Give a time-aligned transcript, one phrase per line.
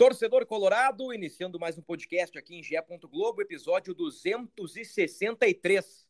[0.00, 2.82] Torcedor Colorado, iniciando mais um podcast aqui em Gé.
[3.02, 6.08] Globo, episódio 263.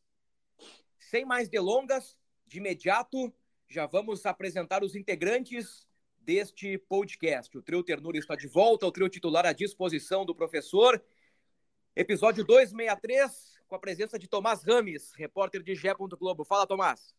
[0.97, 2.17] Sem mais delongas,
[2.47, 3.33] de imediato
[3.67, 5.85] já vamos apresentar os integrantes
[6.21, 7.57] deste podcast.
[7.57, 11.03] O trio Ternura está de volta, o trio titular à disposição do professor.
[11.93, 15.93] Episódio 263, com a presença de Tomás Rames, repórter de Gé.
[15.93, 16.45] Globo.
[16.45, 17.13] Fala, Tomás.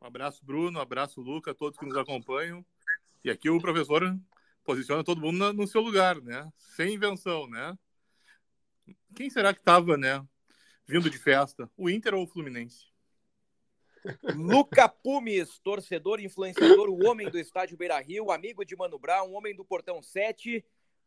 [0.00, 2.66] Um abraço, Bruno, um abraço, Luca, todos que nos acompanham.
[3.24, 4.02] E aqui o professor
[4.64, 6.50] posiciona todo mundo no seu lugar, né?
[6.56, 7.76] Sem invenção, né?
[9.14, 10.24] Quem será que estava, né?
[10.86, 11.70] Vindo de festa?
[11.76, 12.86] O Inter ou o Fluminense?
[14.36, 19.54] Luca Pumes, torcedor, influenciador, o homem do estádio Beira Rio, amigo de Mano Brown, homem
[19.54, 20.64] do Portão 7,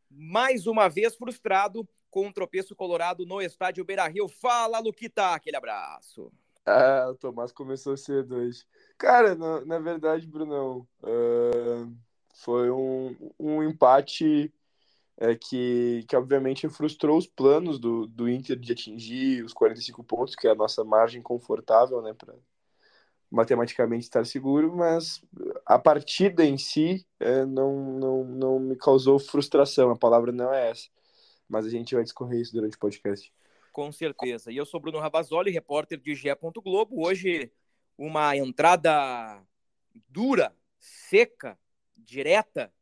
[0.10, 4.30] mais uma vez frustrado com um tropeço colorado no estádio Beira Rio.
[4.30, 6.32] Fala, Luquita, aquele abraço.
[6.66, 8.66] Ah, o Tomás começou cedo hoje.
[8.98, 11.96] Cara, na, na verdade, Brunão, uh,
[12.36, 14.54] foi um, um empate
[15.18, 20.36] é, que, que, obviamente, frustrou os planos do, do Inter de atingir os 45 pontos,
[20.36, 22.36] que é a nossa margem confortável, né, para
[23.32, 25.24] matematicamente estar seguro, mas
[25.66, 30.70] a partida em si é, não, não, não me causou frustração, a palavra não é
[30.70, 30.90] essa,
[31.50, 33.34] mas a gente vai discorrer isso durante o podcast.
[33.72, 34.52] Com certeza.
[34.52, 36.30] E eu sou Bruno Ravazoli, repórter de GE.
[36.64, 37.06] Globo.
[37.06, 37.52] Hoje,
[37.98, 39.42] uma entrada
[40.08, 41.58] dura, seca,
[41.96, 42.74] direta,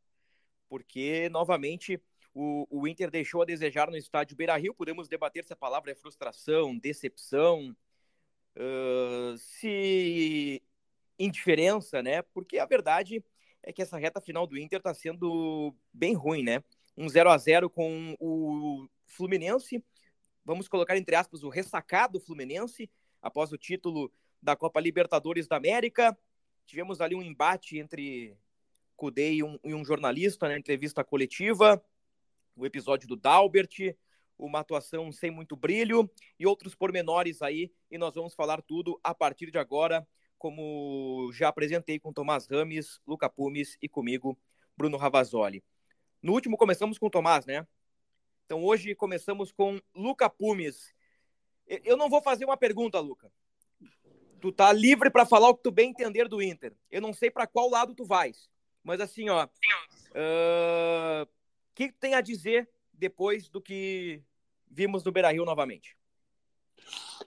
[0.68, 2.00] porque novamente
[2.34, 4.74] o, o Inter deixou a desejar no estádio Beira Rio.
[4.74, 7.74] Podemos debater se a palavra é frustração, decepção,
[8.56, 10.62] uh, se
[11.18, 12.22] indiferença, né?
[12.22, 13.24] Porque a verdade
[13.62, 16.62] é que essa reta final do Inter está sendo bem ruim, né?
[16.96, 19.82] Um 0 a 0 com o Fluminense.
[20.44, 22.90] Vamos colocar entre aspas o ressacado Fluminense
[23.22, 24.12] após o título
[24.42, 26.16] da Copa Libertadores da América.
[26.66, 28.36] Tivemos ali um embate entre
[28.96, 31.84] Cudê e um, e um jornalista na entrevista coletiva,
[32.56, 33.96] o episódio do Dalbert,
[34.38, 39.14] uma atuação sem muito brilho e outros pormenores aí, e nós vamos falar tudo a
[39.14, 40.06] partir de agora,
[40.38, 44.38] como já apresentei com Tomás Rames, Luca Pumes e comigo,
[44.76, 45.62] Bruno Ravazoli.
[46.22, 47.66] No último começamos com Tomás, né?
[48.44, 50.92] Então hoje começamos com Luca Pumes.
[51.66, 53.32] Eu não vou fazer uma pergunta, Luca.
[54.40, 56.76] Tu tá livre para falar o que tu bem entender do Inter.
[56.90, 58.50] Eu não sei para qual lado tu vais.
[58.84, 61.28] Mas assim, ó, o uh,
[61.74, 64.22] que tem a dizer depois do que
[64.70, 65.96] vimos no Beira Rio novamente?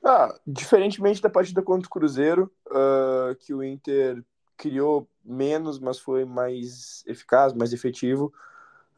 [0.03, 4.23] Ah, diferentemente da partida contra o Cruzeiro, uh, que o Inter
[4.55, 8.31] criou menos, mas foi mais eficaz, mais efetivo.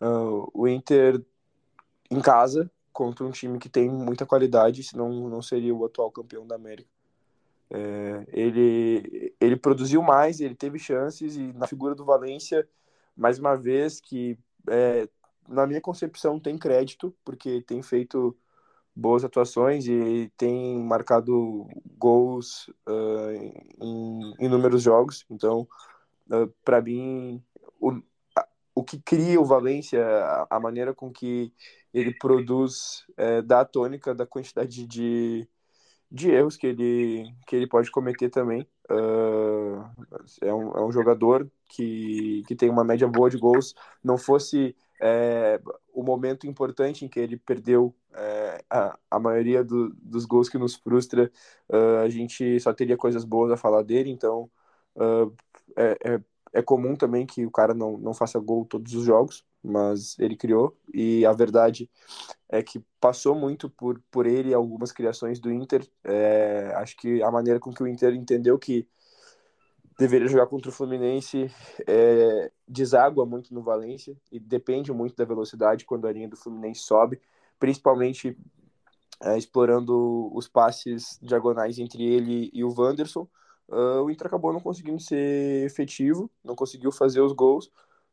[0.02, 1.24] Uh, o Inter
[2.12, 6.46] em casa contra um time que tem muita qualidade, senão não seria o atual campeão
[6.46, 6.90] da América.
[7.72, 12.68] É, ele, ele produziu mais, ele teve chances, e na figura do Valência,
[13.16, 14.38] mais uma vez, que
[14.70, 15.08] é,
[15.48, 18.36] na minha concepção tem crédito, porque tem feito
[18.96, 23.32] boas atuações e tem marcado gols uh,
[23.82, 25.26] em inúmeros jogos.
[25.30, 25.68] Então,
[26.30, 27.42] uh, para mim,
[27.80, 28.02] o,
[28.76, 31.54] o que cria o Valência, a, a maneira com que
[31.94, 35.48] ele produz, é, dá a tônica da quantidade de
[36.12, 38.68] de erros que ele, que ele pode cometer também.
[38.90, 39.84] Uh,
[40.42, 43.76] é, um, é um jogador que, que tem uma média boa de gols.
[44.04, 45.62] Não fosse é,
[45.94, 50.58] o momento importante em que ele perdeu é, a, a maioria do, dos gols que
[50.58, 51.32] nos frustra,
[51.70, 54.10] uh, a gente só teria coisas boas a falar dele.
[54.10, 54.50] Então,
[54.96, 55.34] uh,
[55.78, 56.22] é, é,
[56.54, 60.36] é comum também que o cara não, não faça gol todos os jogos mas ele
[60.36, 61.90] criou e a verdade
[62.48, 65.86] é que passou muito por, por ele algumas criações do Inter.
[66.04, 68.88] É, acho que a maneira com que o Inter entendeu que
[69.98, 71.52] deveria jogar contra o Fluminense
[71.86, 76.82] é, deságua muito no Valência e depende muito da velocidade quando a linha do Fluminense
[76.82, 77.20] sobe,
[77.60, 78.38] principalmente
[79.22, 83.28] é, explorando os passes diagonais entre ele e o Wanderson.
[83.68, 87.70] Uh, o Inter acabou não conseguindo ser efetivo, não conseguiu fazer os gols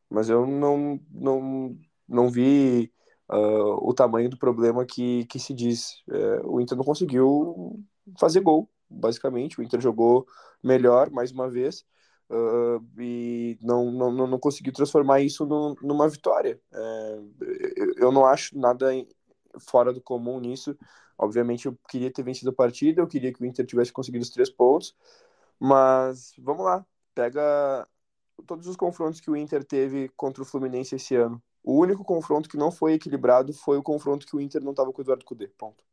[0.09, 1.77] mas eu não, não,
[2.07, 2.91] não vi
[3.29, 6.03] uh, o tamanho do problema que, que se diz.
[6.09, 7.83] É, o Inter não conseguiu
[8.19, 9.59] fazer gol, basicamente.
[9.59, 10.25] O Inter jogou
[10.63, 11.85] melhor mais uma vez.
[12.29, 16.59] uh, e não, não, não conseguiu transformar isso no, numa vitória.
[16.73, 17.19] É,
[17.97, 18.87] eu não acho nada
[19.59, 20.77] fora do comum nisso.
[21.17, 24.29] Obviamente, eu queria ter vencido a partida, eu queria que o Inter tivesse conseguido os
[24.29, 24.95] três pontos,
[25.59, 27.87] mas vamos lá, pega
[28.45, 31.41] todos os confrontos que o Inter teve contra o Fluminense esse ano.
[31.63, 34.91] O único confronto que não foi equilibrado foi o confronto que o Inter não estava
[34.91, 35.47] com o Eduardo Cudê.
[35.47, 35.83] Ponto.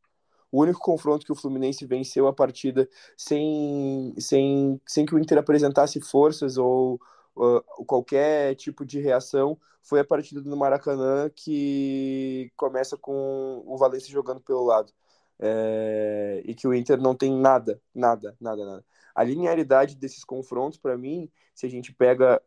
[0.51, 2.87] O único confronto que o Fluminense venceu a partida
[3.17, 6.99] sem, sem, sem que o Inter apresentasse forças ou
[7.35, 14.11] uh, qualquer tipo de reação foi a partida do Maracanã que começa com o Valencia
[14.11, 14.91] jogando pelo lado.
[15.37, 18.85] É, e que o Inter não tem nada, nada, nada, nada.
[19.15, 22.41] A linearidade desses confrontos, para mim, se a gente pega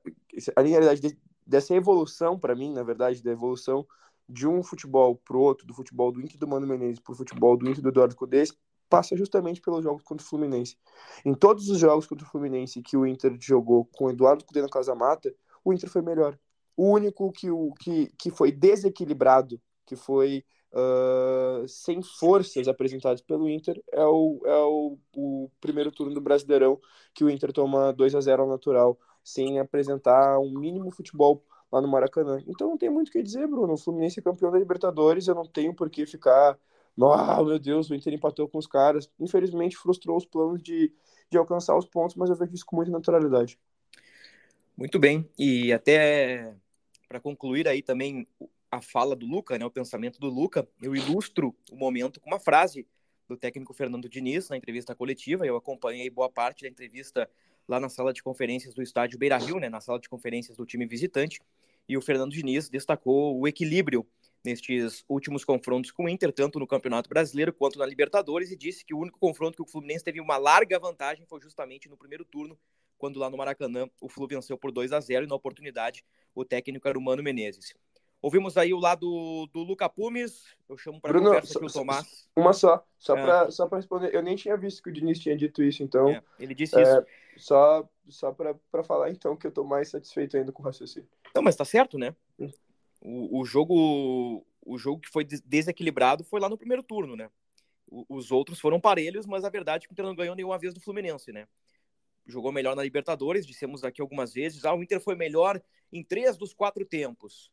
[0.55, 3.87] a linearidade de, dessa evolução, para mim, na verdade, da evolução
[4.29, 7.69] de um futebol pro outro, do futebol do Inter do Mano Menezes pro futebol do
[7.69, 8.53] Inter do Eduardo Cudês,
[8.89, 10.77] passa justamente pelos jogos contra o Fluminense.
[11.25, 14.61] Em todos os jogos contra o Fluminense que o Inter jogou com o Eduardo Cudê
[14.61, 15.35] na Casa Mata,
[15.65, 16.39] o Inter foi melhor.
[16.77, 23.49] O único que, o, que, que foi desequilibrado, que foi uh, sem forças apresentadas pelo
[23.49, 26.81] Inter, é, o, é o, o primeiro turno do Brasileirão,
[27.15, 31.81] que o Inter toma 2 a 0 ao natural, sem apresentar um mínimo futebol lá
[31.81, 32.43] no Maracanã.
[32.47, 33.75] Então não tem muito o que dizer, Bruno.
[33.75, 36.59] O Fluminense é campeão da Libertadores, eu não tenho por que ficar.
[37.01, 39.09] Ah, meu Deus, o Inter empatou com os caras.
[39.21, 40.93] Infelizmente frustrou os planos de,
[41.31, 43.59] de alcançar os pontos, mas eu vejo isso com muita naturalidade.
[44.77, 45.29] Muito bem.
[45.39, 46.55] E até
[47.09, 48.27] para concluir aí também
[48.71, 52.39] a fala do Luca, né, o pensamento do Luca, eu ilustro o momento com uma
[52.39, 52.87] frase
[53.27, 55.47] do técnico Fernando Diniz na entrevista coletiva.
[55.47, 57.29] Eu acompanhei boa parte da entrevista
[57.67, 60.65] lá na sala de conferências do estádio Beira Rio, né, na sala de conferências do
[60.65, 61.41] time visitante,
[61.89, 64.07] e o Fernando Diniz destacou o equilíbrio
[64.45, 68.85] nestes últimos confrontos com o Inter, tanto no Campeonato Brasileiro quanto na Libertadores, e disse
[68.85, 72.25] que o único confronto que o Fluminense teve uma larga vantagem foi justamente no primeiro
[72.25, 72.59] turno,
[72.97, 76.05] quando lá no Maracanã o Flu venceu por 2 a 0 e na oportunidade
[76.35, 77.75] o técnico era o Mano Menezes.
[78.21, 80.45] Ouvimos aí o lado do Luca Pumes.
[80.69, 82.29] Eu chamo para conversa aqui o Tomás.
[82.35, 83.23] Uma só, só é.
[83.23, 84.13] para só responder.
[84.13, 86.09] Eu nem tinha visto que o Diniz tinha dito isso, então.
[86.09, 87.07] É, ele disse é, isso.
[87.37, 91.09] Só, só para falar, então, que eu estou mais satisfeito ainda com o raciocínio.
[91.33, 92.15] Não, mas tá certo, né?
[92.41, 92.51] Hum.
[93.01, 97.31] O, o, jogo, o jogo que foi desequilibrado foi lá no primeiro turno, né?
[97.87, 100.59] O, os outros foram parelhos, mas a verdade é que o Inter não ganhou nenhuma
[100.59, 101.47] vez do Fluminense, né?
[102.27, 104.65] Jogou melhor na Libertadores, dissemos aqui algumas vezes.
[104.65, 105.63] Ah, o Inter foi melhor
[105.93, 107.53] em três dos quatro tempos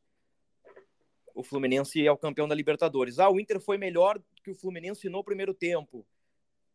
[1.35, 3.19] o Fluminense é o campeão da Libertadores.
[3.19, 6.07] Ah, o Inter foi melhor que o Fluminense no primeiro tempo.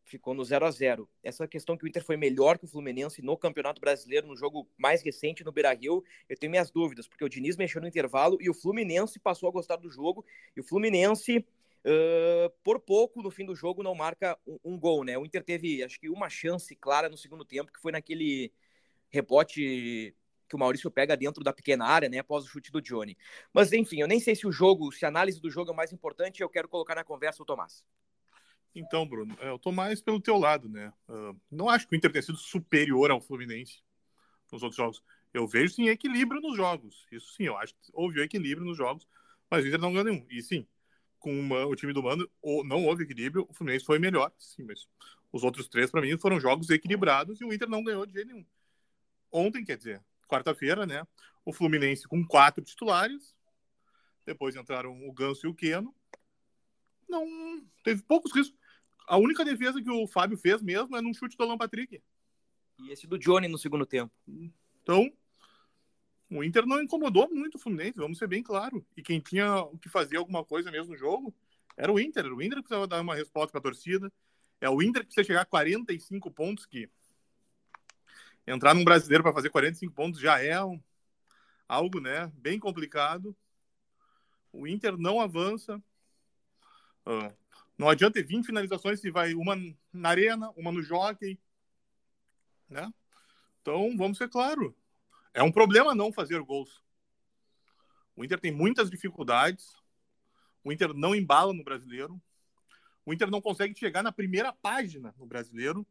[0.04, 3.22] Ficou no 0 a 0 Essa questão que o Inter foi melhor que o Fluminense
[3.22, 7.28] no Campeonato Brasileiro, no jogo mais recente no Beira-Rio, eu tenho minhas dúvidas, porque o
[7.28, 10.24] Diniz mexeu no intervalo e o Fluminense passou a gostar do jogo.
[10.54, 15.04] E o Fluminense, uh, por pouco, no fim do jogo, não marca um, um gol,
[15.04, 15.16] né?
[15.16, 18.52] O Inter teve, acho que, uma chance clara no segundo tempo, que foi naquele
[19.08, 20.14] rebote
[20.50, 23.16] que o Maurício pega dentro da pequena área, né, após o chute do Johnny.
[23.54, 25.92] Mas enfim, eu nem sei se o jogo, se a análise do jogo é mais
[25.92, 27.84] importante, eu quero colocar na conversa o Tomás.
[28.74, 30.92] Então, Bruno, eu tô mais pelo teu lado, né?
[31.08, 33.82] Uh, não acho que o Inter tenha sido superior ao Fluminense
[34.50, 35.02] nos outros jogos.
[35.32, 37.06] Eu vejo sim equilíbrio nos jogos.
[37.10, 39.06] Isso sim, eu acho que houve equilíbrio nos jogos,
[39.48, 40.26] mas o Inter não ganhou nenhum.
[40.28, 40.66] E sim,
[41.18, 42.28] com uma, o time do Mano
[42.64, 44.88] não houve equilíbrio, o Fluminense foi melhor, sim, mas
[45.32, 48.28] os outros três, para mim, foram jogos equilibrados e o Inter não ganhou de jeito
[48.28, 48.46] nenhum.
[49.30, 51.06] Ontem, quer dizer, quarta-feira, né?
[51.44, 53.34] O Fluminense com quatro titulares.
[54.24, 55.94] Depois entraram o Ganso e o Queno.
[57.08, 57.26] Não
[57.82, 58.58] teve poucos riscos.
[59.08, 62.00] A única defesa que o Fábio fez mesmo é num chute do Alan Patrick.
[62.78, 64.12] E esse do Johnny no segundo tempo.
[64.82, 65.12] Então,
[66.30, 68.86] o Inter não incomodou muito o Fluminense, vamos ser bem claro.
[68.96, 71.34] E quem tinha que fazer alguma coisa mesmo no jogo
[71.76, 72.24] era o Inter.
[72.24, 74.12] Era o Inter que precisava dar uma resposta para a torcida.
[74.60, 76.88] É o Inter que precisa chegar a 45 pontos, que
[78.50, 80.80] entrar num brasileiro para fazer 45 pontos já é um,
[81.68, 83.36] algo né, bem complicado.
[84.52, 85.76] O Inter não avança.
[87.06, 87.32] Uh,
[87.78, 89.56] não adianta ter 20 finalizações se vai uma
[89.92, 91.38] na arena, uma no jockey.
[92.68, 92.92] Né?
[93.62, 94.76] Então, vamos ser claro.
[95.32, 96.82] É um problema não fazer gols.
[98.16, 99.72] O Inter tem muitas dificuldades.
[100.64, 102.20] O Inter não embala no brasileiro.
[103.06, 105.86] O Inter não consegue chegar na primeira página no brasileiro.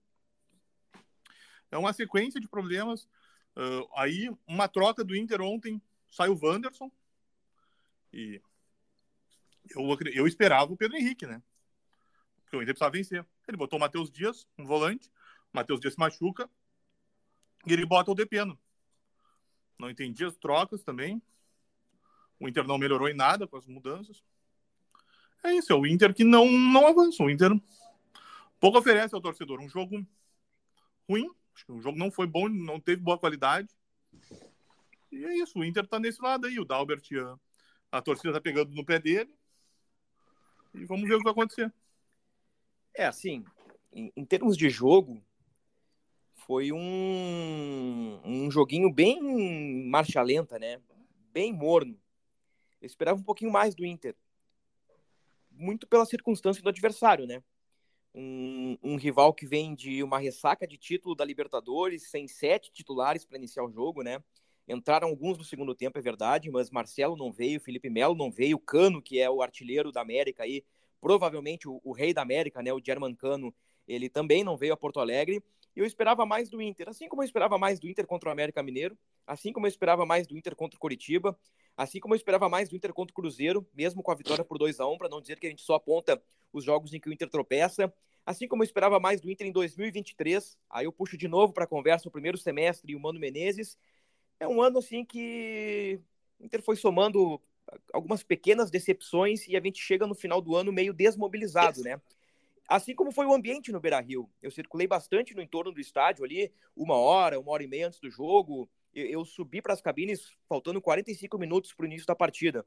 [1.72, 3.08] É uma sequência de problemas.
[3.56, 6.92] Uh, aí, uma troca do Inter ontem, sai o Wanderson.
[8.12, 8.42] E
[9.70, 9.84] eu,
[10.14, 11.42] eu esperava o Pedro Henrique, né?
[12.44, 13.26] Porque o Inter precisava vencer.
[13.48, 15.10] Ele botou o Matheus Dias, um volante.
[15.54, 16.50] O Matheus Dias se machuca.
[17.66, 18.58] E ele bota o Depeno.
[19.78, 21.22] Não entendi as trocas também.
[22.40, 24.24] O Inter não melhorou em nada com as mudanças.
[25.44, 27.24] É isso, é o Inter que não, não avança.
[27.24, 27.52] O Inter
[28.60, 29.60] pouco oferece ao torcedor.
[29.60, 30.06] Um jogo
[31.08, 31.30] ruim,
[31.68, 33.70] O jogo não foi bom, não teve boa qualidade.
[35.12, 36.60] E é isso, o Inter tá nesse lado aí.
[36.60, 37.04] O Dalbert,
[37.92, 39.34] a, a torcida tá pegando no pé dele.
[40.74, 41.74] E vamos ver o que vai acontecer.
[42.94, 43.44] É, assim,
[43.92, 45.22] em, em termos de jogo,
[46.36, 50.82] foi um, um joguinho bem marcha lenta, né?
[51.32, 52.00] Bem morno.
[52.82, 54.16] Eu esperava um pouquinho mais do Inter.
[55.52, 57.44] Muito pela circunstância do adversário, né?
[58.14, 63.24] Um, um, rival que vem de uma ressaca de título da Libertadores, sem sete titulares
[63.24, 64.22] para iniciar o jogo, né?
[64.68, 68.60] Entraram alguns no segundo tempo, é verdade, mas Marcelo não veio, Felipe Melo não veio,
[68.60, 70.64] Cano, que é o artilheiro da América aí,
[71.02, 73.54] provavelmente o, o rei da América, né, o German Cano,
[73.88, 75.44] ele também não veio a Porto Alegre.
[75.76, 78.32] E eu esperava mais do Inter, assim como eu esperava mais do Inter contra o
[78.32, 81.38] América Mineiro, assim como eu esperava mais do Inter contra o Coritiba,
[81.80, 84.58] assim como eu esperava mais do Inter contra o Cruzeiro, mesmo com a vitória por
[84.58, 86.22] 2 a 1 para não dizer que a gente só aponta
[86.52, 87.94] os jogos em que o Inter tropeça.
[88.26, 91.64] Assim como eu esperava mais do Inter em 2023, aí eu puxo de novo para
[91.64, 93.78] a conversa o primeiro semestre e o Mano Menezes,
[94.42, 96.02] é um ano assim que
[96.38, 97.42] o Inter foi somando
[97.94, 102.02] algumas pequenas decepções e a gente chega no final do ano meio desmobilizado, né?
[102.68, 104.30] Assim como foi o ambiente no Beira Rio.
[104.42, 108.02] Eu circulei bastante no entorno do estádio ali, uma hora, uma hora e meia antes
[108.02, 108.70] do jogo.
[108.94, 112.66] Eu, eu subi para as cabines faltando 45 minutos para o início da partida.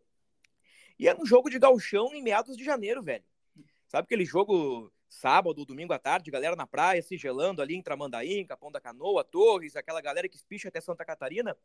[0.98, 3.24] E era um jogo de galchão em meados de janeiro, velho.
[3.88, 8.44] Sabe aquele jogo sábado, domingo à tarde, galera na praia se gelando ali em Tramandaí,
[8.44, 11.56] Capão da Canoa, Torres, aquela galera que espicha até Santa Catarina.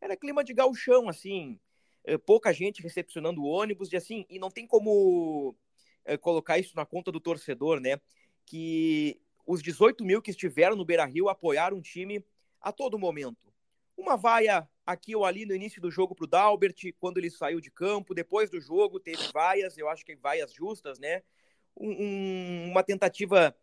[0.00, 1.58] Era clima de galchão, assim,
[2.04, 5.54] eh, pouca gente recepcionando ônibus, e assim, e não tem como
[6.04, 8.00] é, colocar isso na conta do torcedor, né?
[8.44, 12.24] Que os 18 mil que estiveram no Beira Rio apoiaram o time
[12.60, 13.47] a todo momento.
[13.98, 17.60] Uma vaia aqui ou ali no início do jogo para o Dalbert, quando ele saiu
[17.60, 21.22] de campo, depois do jogo teve vaias, eu acho que vaias justas, né?
[21.78, 23.54] um, uma tentativa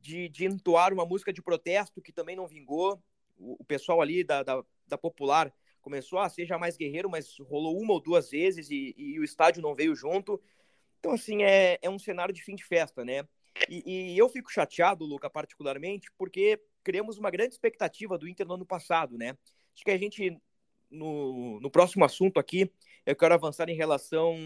[0.00, 3.02] de, de entoar uma música de protesto que também não vingou.
[3.38, 7.78] O, o pessoal ali da, da, da, Popular começou a seja mais guerreiro, mas rolou
[7.78, 10.40] uma ou duas vezes e, e, o estádio não veio junto.
[11.00, 13.26] Então, assim, é, é um cenário de fim de festa, né?
[13.68, 18.54] E, e eu fico chateado, Luca, particularmente, porque criamos uma grande expectativa do Inter no
[18.54, 19.36] ano passado, né?
[19.74, 20.38] Acho que a gente,
[20.90, 22.70] no, no próximo assunto aqui,
[23.06, 24.36] eu quero avançar em relação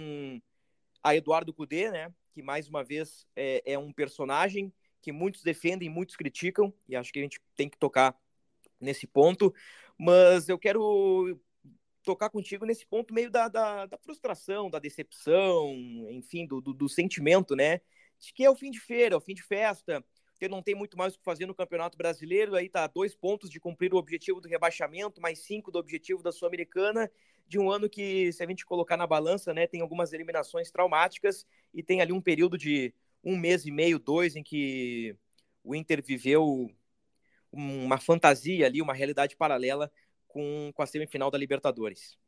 [1.02, 2.12] a Eduardo Cudê, né?
[2.37, 7.11] que mais uma vez é, é um personagem que muitos defendem, muitos criticam, e acho
[7.11, 8.14] que a gente tem que tocar
[8.78, 9.54] nesse ponto.
[9.99, 11.40] Mas eu quero
[12.02, 15.73] tocar contigo nesse ponto meio da, da, da frustração, da decepção,
[16.11, 17.80] enfim, do, do, do, sentimento, né?
[18.18, 20.04] De que é o fim de feira, é o fim de festa,
[20.38, 23.50] que não tem muito mais o que fazer no Campeonato Brasileiro, aí tá dois pontos
[23.50, 27.11] de cumprir o objetivo do rebaixamento, mais cinco do objetivo da Sul-Americana,
[27.49, 31.47] de um ano que, se a gente colocar na balança, né, tem algumas eliminações traumáticas
[31.73, 35.16] e tem ali um período de um mês e meio, dois, em que
[35.62, 36.71] o Inter viveu
[37.50, 39.90] uma fantasia ali, uma realidade paralela
[40.28, 42.19] com, com a semifinal da Libertadores.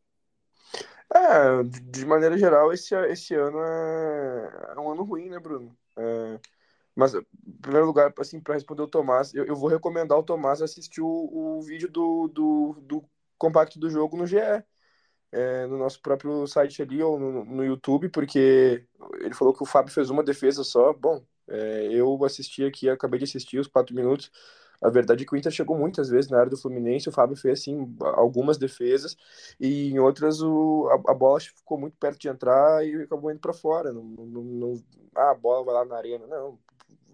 [1.15, 5.77] É, de maneira geral, esse, esse ano é, é um ano ruim, né, Bruno?
[5.97, 6.41] É,
[6.99, 7.23] mas, em
[7.63, 11.07] primeiro lugar, assim, para responder o Tomás, eu, eu, vou recomendar o Tomás assistir o,
[11.07, 13.05] o vídeo do, do, do
[13.39, 14.37] compacto do jogo no GE
[15.31, 18.85] é, no nosso próprio site ali ou no, no, YouTube, porque
[19.21, 20.93] ele falou que o Fábio fez uma defesa só.
[20.93, 24.33] Bom, é, eu assisti aqui, acabei de assistir os quatro minutos.
[24.83, 27.37] A verdade é que o Inter chegou muitas vezes na área do Fluminense, o Fábio
[27.37, 29.17] fez assim algumas defesas
[29.61, 33.41] e em outras o, a, a bola ficou muito perto de entrar e acabou indo
[33.41, 33.93] para fora.
[33.93, 36.27] Não, não, não, ah, a bola vai lá na arena.
[36.27, 36.59] Não,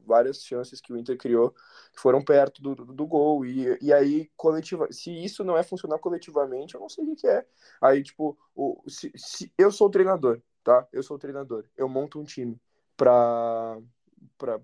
[0.04, 1.50] várias chances que o Inter criou
[1.92, 3.44] que foram perto do, do, do, gol.
[3.44, 7.26] E, e aí, coletiva, se isso não é funcionar coletivamente, eu não sei o que,
[7.26, 7.46] é.
[7.80, 10.86] Aí, tipo, o, se, se, eu sou treinador, tá?
[10.92, 11.64] Eu sou treinador.
[11.76, 12.60] Eu monto um time
[12.96, 13.78] pra,
[14.38, 14.60] pra,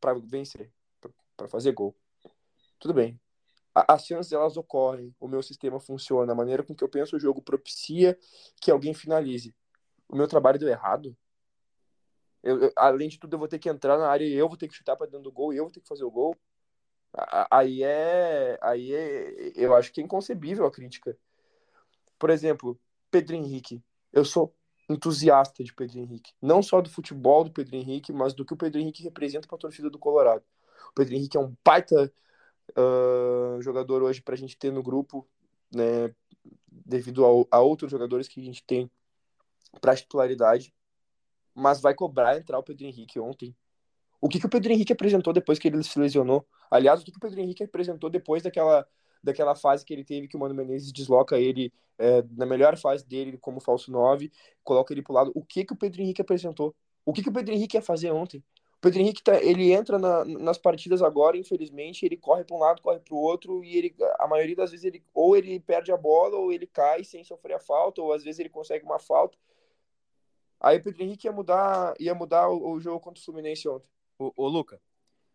[0.00, 0.70] pra vencer,
[1.00, 1.94] pra, pra fazer gol.
[2.78, 3.20] Tudo bem.
[3.74, 7.20] as chances elas ocorrem, o meu sistema funciona, a maneira com que eu penso o
[7.20, 8.18] jogo propicia
[8.60, 9.54] que alguém finalize.
[10.08, 11.16] O meu trabalho deu errado?
[12.42, 14.56] Eu, eu, além de tudo, eu vou ter que entrar na área e eu vou
[14.56, 16.36] ter que chutar para dentro do gol e eu vou ter que fazer o gol.
[17.50, 21.16] Aí é, aí é, eu acho que é inconcebível a crítica.
[22.18, 22.78] Por exemplo,
[23.10, 23.82] Pedro Henrique.
[24.12, 24.54] Eu sou
[24.88, 28.56] entusiasta de Pedro Henrique, não só do futebol do Pedro Henrique, mas do que o
[28.56, 30.42] Pedro Henrique representa para a torcida do Colorado.
[30.90, 32.12] O Pedro Henrique é um baita
[32.76, 35.26] uh, jogador hoje para a gente ter no grupo,
[35.74, 36.14] né,
[36.70, 38.90] devido a, outros jogadores que a gente tem
[39.80, 40.74] para titularidade
[41.54, 43.54] mas vai cobrar entrar o Pedro Henrique ontem.
[44.20, 46.46] O que, que o Pedro Henrique apresentou depois que ele se lesionou?
[46.70, 48.86] Aliás, o que, que o Pedro Henrique apresentou depois daquela,
[49.22, 53.06] daquela fase que ele teve, que o Mano Menezes desloca ele é, na melhor fase
[53.06, 54.30] dele como falso 9,
[54.62, 55.32] coloca ele pro lado.
[55.34, 56.74] O que, que o Pedro Henrique apresentou?
[57.04, 58.42] O que, que o Pedro Henrique ia fazer ontem?
[58.80, 62.82] Pedro Henrique tá, ele entra na, nas partidas agora, infelizmente, ele corre para um lado,
[62.82, 65.96] corre para o outro, e ele, a maioria das vezes ele ou ele perde a
[65.96, 69.38] bola, ou ele cai sem sofrer a falta, ou às vezes ele consegue uma falta.
[70.62, 73.88] Aí o Pedro Henrique ia mudar, ia mudar o, o jogo contra o Fluminense ontem.
[74.16, 74.80] Ô, ô Luca,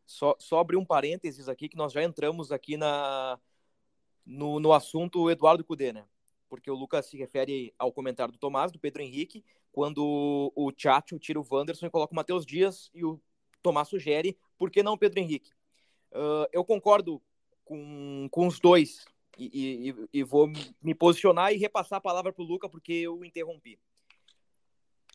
[0.06, 3.38] só, só abrir um parênteses aqui, que nós já entramos aqui na,
[4.26, 6.06] no, no assunto Eduardo Cudê, né?
[6.48, 9.44] Porque o Lucas se refere ao comentário do Tomás, do Pedro Henrique,
[9.74, 13.20] quando o Tchatcho tira o Wanderson e coloca o Matheus Dias e o
[13.62, 15.52] Tomás sugere, por que não o Pedro Henrique?
[16.14, 17.22] Uh, eu concordo
[17.66, 19.06] com, com os dois
[19.38, 20.50] e, e, e, vou
[20.82, 23.78] me posicionar e repassar a palavra para o Luca porque eu interrompi.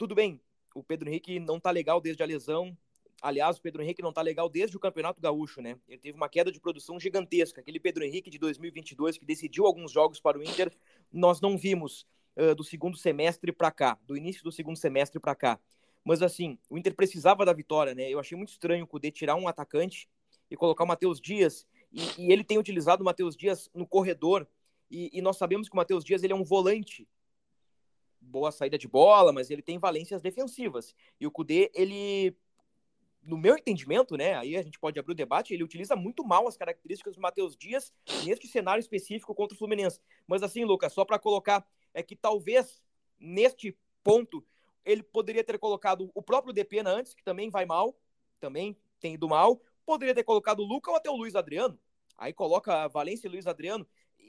[0.02, 0.40] Tudo bem,
[0.74, 2.76] o Pedro Henrique não tá legal desde a lesão.
[3.22, 5.78] Aliás, o Pedro Henrique não tá legal desde o Campeonato Gaúcho, né?
[5.86, 7.60] Ele teve uma queda de produção gigantesca.
[7.60, 10.72] Aquele Pedro Henrique de 2022 que decidiu alguns jogos para o Inter,
[11.12, 12.04] nós não vimos
[12.36, 15.60] uh, do segundo semestre para cá, do início do segundo semestre para cá.
[16.04, 18.10] Mas assim, o Inter precisava da vitória, né?
[18.10, 20.08] Eu achei muito estranho o Cudê tirar um atacante
[20.50, 21.64] e colocar o Matheus Dias.
[21.92, 24.48] E, e, ele tem utilizado o Matheus Dias no corredor.
[24.90, 27.06] E, e, nós sabemos que o Matheus Dias ele é um volante.
[28.24, 30.94] Boa saída de bola, mas ele tem valências defensivas.
[31.20, 32.34] E o Cudê, ele,
[33.22, 34.34] no meu entendimento, né?
[34.34, 37.56] Aí a gente pode abrir o debate, ele utiliza muito mal as características do Matheus
[37.56, 37.92] Dias
[38.24, 40.00] neste cenário específico contra o Fluminense.
[40.26, 42.82] Mas assim, Lucas, só para colocar, é que talvez
[43.18, 44.44] neste ponto
[44.84, 47.96] ele poderia ter colocado o próprio Depena antes, que também vai mal,
[48.40, 49.60] também tem ido mal.
[49.84, 51.78] Poderia ter colocado o Luca ou até o Luiz Adriano.
[52.16, 53.86] Aí coloca Valência e Luiz Adriano.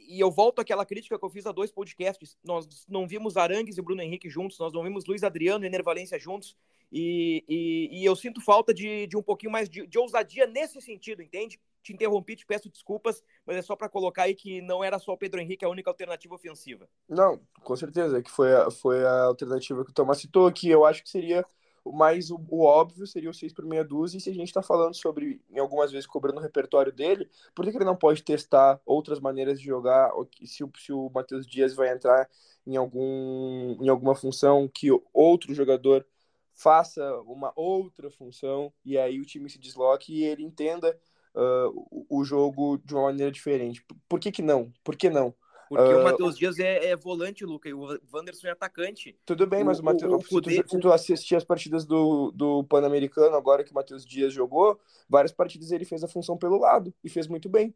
[0.08, 2.38] E eu volto àquela crítica que eu fiz a dois podcasts.
[2.44, 5.84] Nós não vimos Arangues e Bruno Henrique juntos, nós não vimos Luiz Adriano e Ener
[5.84, 6.56] Valência juntos.
[6.92, 10.80] E, e, e, eu sinto falta de, de um pouquinho mais de, de, ousadia nesse
[10.80, 11.60] sentido, entende?
[11.82, 15.14] Te interrompi, te peço desculpas, mas é só para colocar aí que não era só
[15.14, 16.88] o Pedro Henrique a única alternativa ofensiva.
[17.10, 20.86] Não, com certeza, que foi a, foi a alternativa que o Thomas citou, que eu
[20.86, 21.44] acho que seria
[21.86, 24.62] mais o, o óbvio, seria o 6 por meia dúzia, e se a gente está
[24.62, 28.24] falando sobre, em algumas vezes, cobrando o repertório dele, por que, que ele não pode
[28.24, 30.12] testar outras maneiras de jogar,
[30.44, 32.30] se, se o Matheus Dias vai entrar
[32.66, 36.06] em, algum, em alguma função que outro jogador
[36.54, 40.98] faça uma outra função e aí o time se desloque e ele entenda
[41.36, 43.84] uh, o jogo de uma maneira diferente.
[44.08, 44.72] Por que, que não?
[44.84, 45.34] Por que não?
[45.76, 49.18] Porque uh, o Matheus Dias é, é, volante, Luca, e o Wanderson é atacante.
[49.26, 52.64] Tudo bem, mas o, o Matheus, se, tu, se tu assistir as partidas do, do
[52.66, 56.94] Pan-Americano, agora que o Matheus Dias jogou, várias partidas ele fez a função pelo lado
[57.04, 57.74] e fez muito bem.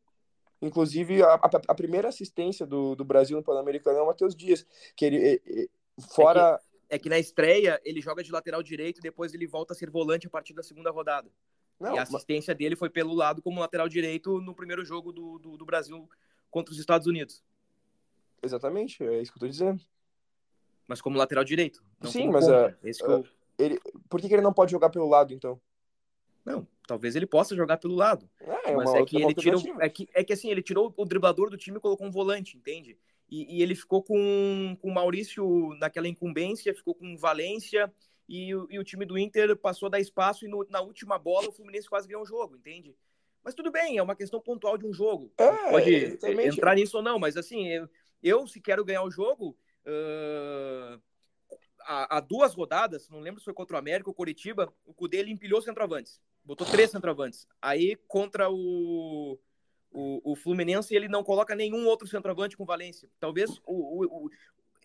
[0.62, 4.66] Inclusive, a, a, a primeira assistência do, do Brasil no Pan-Americano é o Matheus Dias,
[4.96, 6.54] que ele, fora...
[6.54, 9.74] É que é que na estreia ele joga de lateral direito e depois ele volta
[9.74, 11.30] a ser volante a partir da segunda rodada.
[11.80, 12.58] Não, e a assistência mas...
[12.58, 16.10] dele foi pelo lado como lateral direito no primeiro jogo do, do, do, Brasil
[16.50, 17.44] contra os Estados Unidos.
[18.42, 19.82] Exatamente, é isso que eu tô dizendo.
[20.88, 21.84] Mas como lateral direito.
[22.06, 22.46] Sim, mas
[22.84, 23.26] Esse uh, eu...
[23.58, 23.80] ele...
[24.10, 25.60] por que, que ele não pode jogar pelo lado, então?
[26.46, 28.30] Não, talvez ele possa jogar pelo lado.
[28.40, 29.62] É, é mas é que ele tirou.
[29.82, 32.56] É que, é que assim, ele tirou o driblador do time e colocou um volante,
[32.56, 32.98] entende?
[33.30, 37.94] E, e, ele ficou com, com o Maurício naquela incumbência, ficou com Valência,
[38.30, 41.50] e, e o time do Inter passou a dar espaço e no, na última bola
[41.50, 42.96] o Fluminense quase ganhou o jogo, entende?
[43.44, 45.32] Mas tudo bem, é uma questão pontual de um jogo.
[45.38, 46.58] É, Pode exatamente.
[46.58, 47.90] entrar nisso ou não, mas assim, eu,
[48.28, 49.58] eu se quero ganhar o jogo,
[51.82, 55.18] há, há, duas rodadas, não lembro se foi contra o América ou Coritiba, o Cudê
[55.18, 57.48] ele empilhou centroavantes, botou três centroavantes.
[57.62, 59.40] Aí contra o,
[59.92, 63.10] o, o Fluminense ele não coloca nenhum outro centroavante com Valência.
[63.20, 64.30] Talvez o, o, o,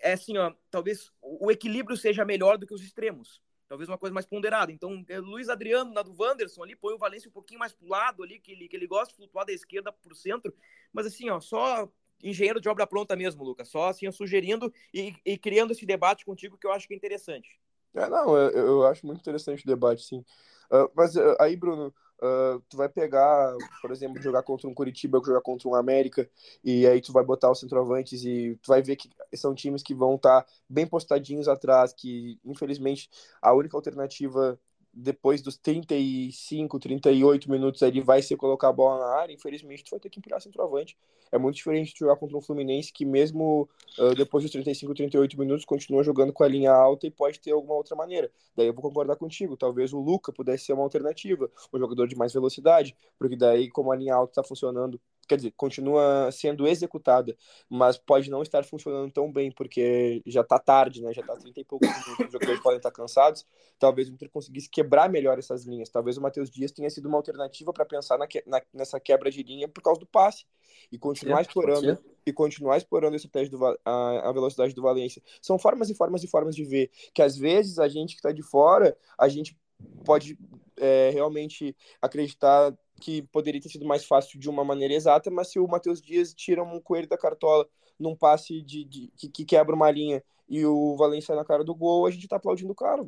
[0.01, 3.41] é assim, ó, talvez o equilíbrio seja melhor do que os extremos.
[3.69, 4.71] Talvez uma coisa mais ponderada.
[4.71, 7.89] Então, é Luiz Adriano na do Wanderson ali, põe o Valência um pouquinho mais pro
[7.89, 10.55] lado ali, que ele, que ele gosta de flutuar da esquerda pro centro.
[10.93, 11.91] Mas assim, ó, só
[12.23, 13.69] engenheiro de obra pronta mesmo, Lucas.
[13.69, 17.59] Só assim, sugerindo e, e, criando esse debate contigo que eu acho que é interessante.
[17.95, 20.25] É, não, eu, eu acho muito interessante o debate, sim.
[20.71, 25.21] Uh, mas uh, aí, Bruno, Uh, tu vai pegar, por exemplo, jogar contra um Curitiba,
[25.27, 26.31] jogar contra um América,
[26.63, 29.93] e aí tu vai botar os centroavantes e tu vai ver que são times que
[29.93, 34.57] vão estar tá bem postadinhos atrás, que infelizmente a única alternativa
[34.93, 39.91] depois dos 35, 38 minutos ele vai ser colocar a bola na área, infelizmente tu
[39.91, 40.97] vai ter que empilhar centroavante.
[41.31, 43.67] É muito diferente de jogar contra um Fluminense que mesmo
[43.99, 47.53] uh, depois dos 35, 38 minutos continua jogando com a linha alta e pode ter
[47.53, 48.31] alguma outra maneira.
[48.55, 52.15] Daí eu vou concordar contigo, talvez o Luca pudesse ser uma alternativa, um jogador de
[52.15, 57.37] mais velocidade, porque daí como a linha alta está funcionando quer dizer, continua sendo executada,
[57.69, 61.13] mas pode não estar funcionando tão bem, porque já está tarde, né?
[61.13, 63.47] Já está 30 e poucos minutos, os jogadores podem estar cansados.
[63.79, 65.89] Talvez o Inter conseguisse quebrar melhor essas linhas.
[65.89, 69.43] Talvez o Matheus Dias tenha sido uma alternativa para pensar na, na, nessa quebra de
[69.43, 70.45] linha por causa do passe
[70.91, 75.23] e continuar explorando e continuar explorando a estratégia do, a, a velocidade do Valência.
[75.41, 78.33] São formas e formas e formas de ver que às vezes a gente que está
[78.33, 79.57] de fora, a gente
[80.05, 80.39] pode
[80.77, 85.59] é, realmente acreditar que poderia ter sido mais fácil de uma maneira exata, mas se
[85.59, 89.75] o Matheus Dias tira um coelho da cartola num passe de, de que, que, quebra
[89.75, 93.03] uma linha e o Valência na cara do gol, a gente tá aplaudindo o cara.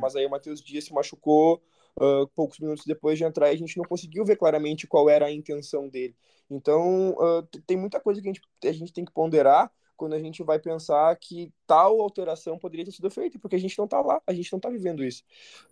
[0.00, 1.60] Mas aí o Matheus Dias se machucou
[1.96, 5.26] uh, poucos minutos depois de entrar e a gente não conseguiu ver claramente qual era
[5.26, 6.14] a intenção dele.
[6.48, 10.18] Então, uh, tem muita coisa que a gente, a gente tem que ponderar quando a
[10.18, 14.00] gente vai pensar que tal alteração poderia ter sido feita, porque a gente não está
[14.00, 15.22] lá, a gente não está vivendo isso.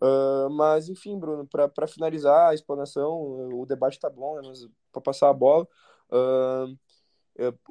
[0.00, 4.52] Uh, mas, enfim, Bruno, para finalizar a explanação, o debate está bom, né,
[4.92, 5.66] para passar a bola.
[6.10, 6.78] Uh,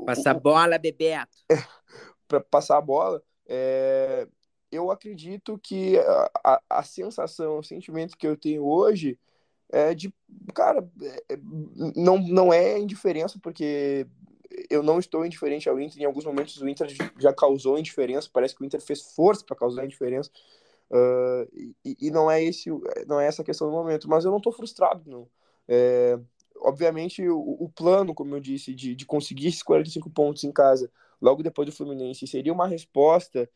[0.05, 1.37] passar a bola, Bebeto.
[2.27, 4.27] para passar a bola, é,
[4.71, 9.17] eu acredito que a, a, a, sensação, o sentimento que eu tenho hoje
[9.71, 10.13] é de,
[10.53, 10.87] cara,
[11.27, 11.37] é,
[11.95, 14.07] não, não é indiferença, porque
[14.69, 16.01] eu não estou indiferente ao Inter.
[16.01, 18.29] Em alguns momentos o Inter já causou indiferença.
[18.31, 20.31] Parece que o Inter fez força para causar indiferença.
[20.89, 22.69] Uh, e, e, não é esse,
[23.07, 24.09] não é essa a questão do momento.
[24.09, 25.27] Mas eu não estou frustrado, não.
[25.67, 26.19] É,
[26.61, 30.91] obviamente o, o, plano, como eu disse, de, de conseguir esses 45 pontos em casa
[31.21, 32.25] logo depois do Fluminense.
[32.27, 33.49] Seria uma resposta,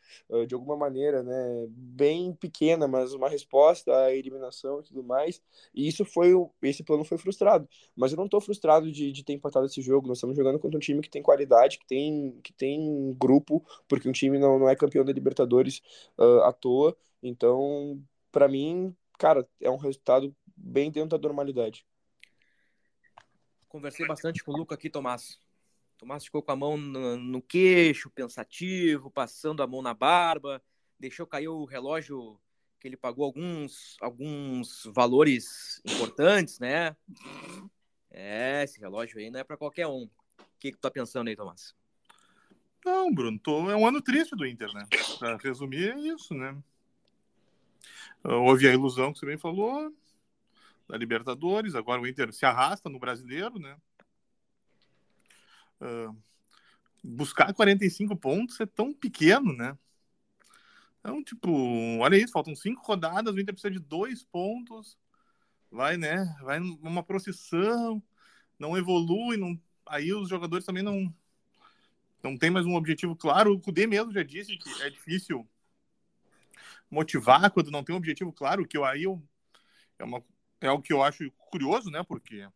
[0.48, 5.42] de alguma maneira, né, bem pequena, mas uma resposta à eliminação e tudo mais.
[5.74, 7.68] E isso foi, esse plano foi frustrado.
[7.96, 10.08] Mas eu não estou frustrado de, de ter empatado esse jogo.
[10.08, 14.08] Nós estamos jogando contra um time que tem qualidade, que tem, que tem grupo, porque
[14.08, 15.82] um time não, não é campeão da Libertadores
[16.18, 16.96] uh, à toa.
[17.22, 21.86] Então, para mim, cara, é um resultado bem dentro da normalidade.
[23.70, 25.40] Conversei bastante com o Luca aqui, Tomás.
[26.04, 30.62] Tomás ficou com a mão no, no, queixo, pensativo, passando a mão na barba,
[31.00, 32.38] deixou cair o relógio
[32.78, 36.94] que ele pagou alguns, alguns valores importantes, né?
[38.12, 40.04] É, esse relógio aí não é para qualquer um.
[40.04, 40.10] O
[40.60, 41.74] que, que tu tá pensando aí, Tomás?
[42.84, 43.72] Não, Bruno, tô...
[43.72, 44.86] é um ano triste do Inter, né?
[45.18, 46.62] Para resumir, é isso, né?
[48.22, 49.90] Houve a ilusão que você bem falou
[50.86, 53.78] da Libertadores, agora o Inter se arrasta no brasileiro, né?
[55.84, 56.16] Uh,
[57.04, 59.78] buscar 45 pontos é tão pequeno, né?
[61.00, 61.52] Então, tipo,
[62.00, 64.98] olha isso, faltam cinco rodadas, o Inter precisa de dois pontos,
[65.70, 66.26] vai, né?
[66.42, 68.02] Vai numa procissão,
[68.58, 69.60] não evolui, não...
[69.86, 71.14] aí os jogadores também não
[72.24, 73.54] não tem mais um objetivo claro.
[73.54, 75.46] O Kudê mesmo já disse que é difícil
[76.90, 79.22] motivar quando não tem um objetivo claro, que eu, aí eu,
[80.00, 80.24] é, uma,
[80.62, 82.02] é algo que eu acho curioso, né?
[82.04, 82.48] Porque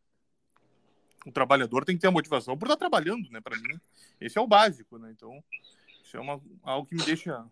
[1.27, 3.41] o trabalhador tem que ter a motivação por estar trabalhando, né?
[3.41, 3.79] Para mim,
[4.19, 5.11] esse é o básico, né?
[5.11, 5.43] Então,
[6.01, 7.45] isso é uma, algo que me deixa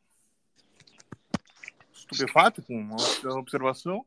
[1.94, 4.06] estupefato com a observação.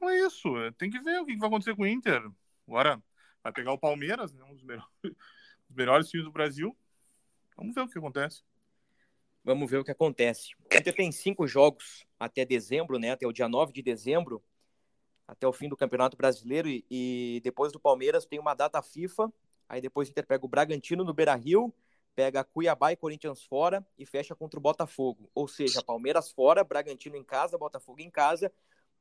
[0.00, 0.58] Não é isso.
[0.58, 2.28] É, tem que ver o que vai acontecer com o Inter.
[2.66, 3.00] Agora
[3.42, 4.42] vai pegar o Palmeiras, né?
[4.44, 4.90] um dos melhores,
[5.70, 6.76] melhores times do Brasil.
[7.56, 8.42] Vamos ver o que acontece.
[9.44, 10.54] Vamos ver o que acontece.
[10.58, 13.12] O Inter tem cinco jogos até dezembro, né?
[13.12, 14.42] Até o dia 9 de dezembro
[15.32, 19.32] até o fim do Campeonato Brasileiro e, e, depois do Palmeiras tem uma data FIFA,
[19.66, 21.74] aí depois o Inter pega o Bragantino no Beira-Rio,
[22.14, 25.30] pega Cuiabá e Corinthians fora e fecha contra o Botafogo.
[25.34, 28.52] Ou seja, Palmeiras fora, Bragantino em casa, Botafogo em casa,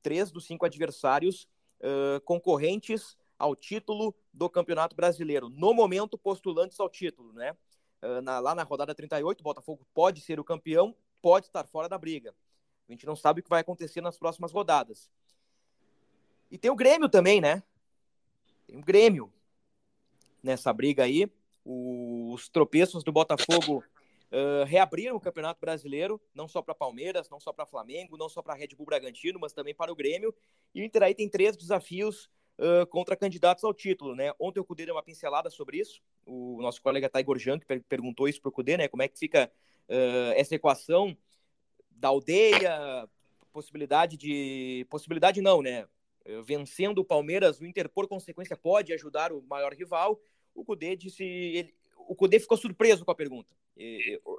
[0.01, 1.49] três dos cinco adversários
[1.81, 5.49] uh, concorrentes ao título do Campeonato Brasileiro.
[5.49, 7.57] No momento, postulantes ao título, né?
[8.01, 11.89] Uh, na, lá na rodada 38, o Botafogo pode ser o campeão, pode estar fora
[11.89, 12.33] da briga.
[12.87, 15.09] A gente não sabe o que vai acontecer nas próximas rodadas.
[16.51, 17.63] E tem o Grêmio também, né?
[18.67, 19.31] Tem o Grêmio
[20.43, 21.31] nessa briga aí.
[21.63, 23.83] Os tropeços do Botafogo
[24.31, 28.41] uh, reabriram o Campeonato Brasileiro, não só para Palmeiras, não só para Flamengo, não só
[28.41, 30.33] para Red Bull Bragantino, mas também para o Grêmio.
[30.75, 34.33] E o Inter aí tem três desafios uh, contra candidatos ao título, né?
[34.39, 36.01] Ontem o Cudê deu uma pincelada sobre isso.
[36.25, 38.89] O nosso colega Tiger Jank perguntou isso para o Cudê, né?
[38.89, 39.49] Como é que fica
[39.87, 41.15] uh, essa equação
[41.89, 43.07] da aldeia,
[43.53, 44.85] possibilidade de.
[44.89, 45.87] Possibilidade não, né?
[46.25, 50.19] Eh, vencendo o Palmeiras, o Inter, por consequência, pode ajudar o maior rival.
[50.53, 51.23] O Cudê disse.
[51.23, 53.55] Ele, o Cudê ficou surpreso com a pergunta.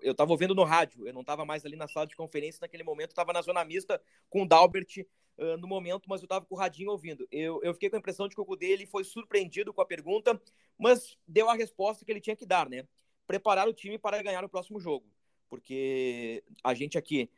[0.02, 2.84] Eu estava ouvindo no rádio, eu não estava mais ali na sala de conferência naquele
[2.84, 5.04] momento, estava na zona mista com o Dalbert
[5.38, 7.26] uh, no momento, mas eu estava com o radinho ouvindo.
[7.30, 9.86] Eu, eu fiquei com a impressão de que o Cudê ele foi surpreendido com a
[9.86, 10.40] pergunta,
[10.78, 12.86] mas deu a resposta que ele tinha que dar, né?
[13.26, 15.06] Preparar o time para ganhar o próximo jogo.
[15.48, 17.28] Porque a gente aqui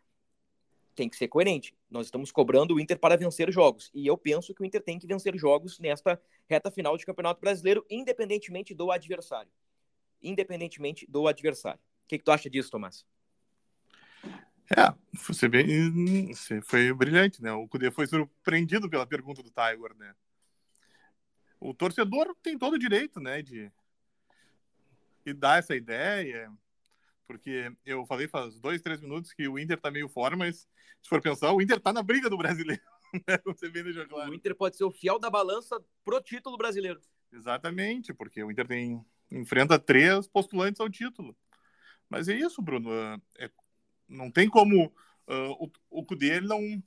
[0.94, 1.76] tem que ser coerente.
[1.90, 3.90] Nós estamos cobrando o Inter para vencer jogos.
[3.94, 7.40] E eu penso que o Inter tem que vencer jogos nesta reta final de Campeonato
[7.40, 9.50] Brasileiro, independentemente do adversário.
[10.22, 11.80] Independentemente do adversário.
[12.04, 13.04] O que, que tu acha disso, Tomás?
[14.76, 17.52] É, você, bem, você foi brilhante, né?
[17.52, 20.14] O Cudê foi surpreendido pela pergunta do Tiger, né?
[21.60, 23.72] O torcedor tem todo o direito, né, de,
[25.24, 26.52] de dar essa ideia,
[27.26, 30.68] porque eu falei faz dois, três minutos que o Inter tá meio fora, mas
[31.02, 32.82] se for pensar, o Inter tá na briga do brasileiro.
[33.44, 34.30] Você bem deixou claro.
[34.30, 37.00] O Inter pode ser o fiel da balança pro título brasileiro.
[37.32, 41.36] Exatamente, porque o Inter tem enfrenta três postulantes ao título.
[42.08, 42.90] Mas é isso, Bruno.
[43.38, 43.50] É,
[44.08, 46.82] não tem como uh, o, o Cudê, ele não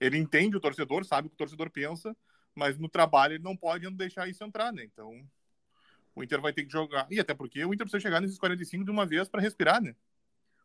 [0.00, 2.16] ele entende o torcedor, sabe o que o torcedor pensa,
[2.54, 4.84] mas no trabalho ele não pode deixar isso entrar, né?
[4.84, 5.26] Então
[6.14, 7.06] o Inter vai ter que jogar.
[7.10, 9.94] E até porque o Inter precisa chegar nesses 45 de uma vez para respirar, né?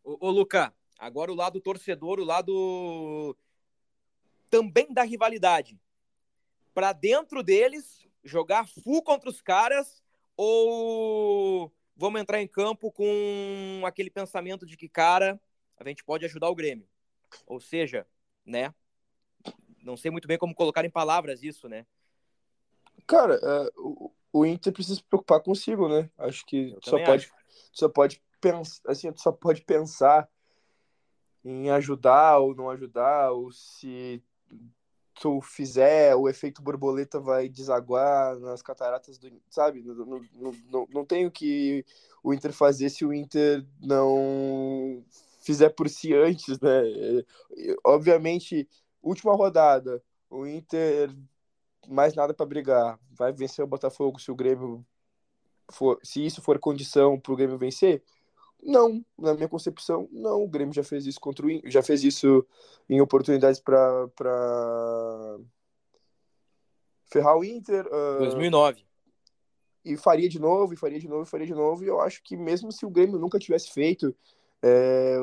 [0.03, 3.35] Ô, ô Luca, agora o lado torcedor, o lado
[4.49, 5.79] também da rivalidade.
[6.73, 10.03] Para dentro deles, jogar full contra os caras
[10.37, 15.39] ou vamos entrar em campo com aquele pensamento de que, cara,
[15.77, 16.87] a gente pode ajudar o Grêmio.
[17.45, 18.07] Ou seja,
[18.45, 18.73] né?
[19.83, 21.85] Não sei muito bem como colocar em palavras isso, né?
[23.07, 23.39] Cara,
[23.75, 26.09] uh, o, Inter precisa se preocupar consigo, né?
[26.17, 27.31] Acho que só pode,
[27.71, 30.29] só pode pensar, assim, só pode pensar
[31.43, 34.23] em ajudar ou não ajudar, ou se
[35.19, 39.29] tu fizer, o efeito borboleta vai desaguar nas cataratas do.
[39.49, 39.83] Sabe?
[39.83, 41.85] Não, não, não, não tem o que
[42.23, 45.03] o Inter fazer se o Inter não
[45.41, 46.81] fizer por si antes, né?
[47.83, 48.67] Obviamente,
[49.01, 51.13] última rodada, o Inter
[51.87, 54.85] mais nada para brigar, vai vencer o Botafogo se o Grêmio
[55.71, 58.03] for, se isso for condição para o Grêmio vencer,
[58.61, 60.43] não, na minha concepção, não.
[60.43, 62.45] O Grêmio já fez isso contra o Inter, já fez isso
[62.89, 64.09] em oportunidades para
[67.05, 67.85] ferrar o Inter.
[67.87, 68.83] Uh, 2009.
[69.85, 71.83] E faria de novo, e faria de novo, e faria de novo.
[71.83, 74.13] E eu acho que mesmo se o Grêmio nunca tivesse feito,
[74.61, 75.17] é,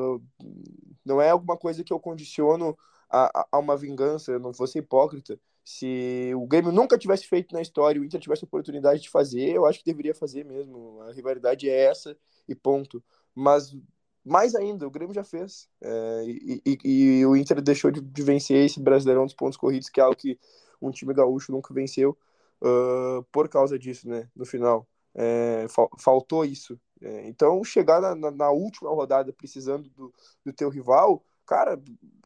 [1.05, 2.77] não é alguma coisa que eu condiciono
[3.09, 5.39] a, a uma vingança, eu não vou ser hipócrita.
[5.69, 9.49] Se o Grêmio nunca tivesse feito na história, o Inter tivesse a oportunidade de fazer,
[9.49, 11.01] eu acho que deveria fazer mesmo.
[11.01, 13.03] A rivalidade é essa e ponto.
[13.35, 13.75] Mas
[14.23, 15.67] mais ainda, o Grêmio já fez.
[15.81, 19.89] É, e, e, e, o Inter deixou de, de, vencer esse Brasileirão dos pontos corridos,
[19.89, 20.39] que é algo que
[20.81, 22.17] um time gaúcho nunca venceu,
[22.61, 24.29] uh, por causa disso, né?
[24.33, 24.87] No final.
[25.13, 26.79] É, fal, faltou isso.
[27.01, 30.13] É, então, chegar na, na, na, última rodada precisando do,
[30.45, 31.77] do teu rival, cara,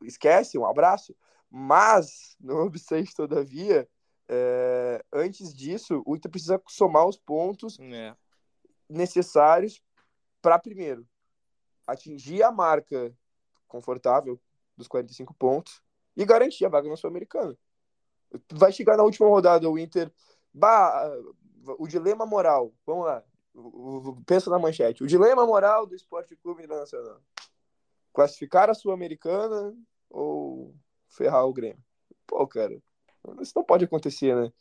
[0.03, 1.15] esquece, um abraço.
[1.51, 3.87] Mas, não obstante, todavia,
[4.29, 8.15] é, antes disso, o Inter precisa somar os pontos é.
[8.89, 9.83] necessários
[10.41, 11.05] para primeiro
[11.85, 13.13] atingir a marca
[13.67, 14.39] confortável
[14.77, 15.81] dos 45 pontos
[16.15, 17.57] e garantir a vaga na Sul-Americana.
[18.53, 20.11] Vai chegar na última rodada o Inter.
[20.53, 21.11] Bah,
[21.77, 22.73] o dilema moral.
[22.85, 23.23] Vamos lá.
[24.25, 25.03] Pensa na manchete.
[25.03, 27.21] O dilema moral do Esporte Clube Internacional.
[28.13, 29.75] Classificar a Sul-Americana
[30.09, 30.73] ou
[31.11, 31.83] ferrar o Grêmio?
[32.25, 32.81] Pô, cara,
[33.41, 34.51] isso não pode acontecer, né?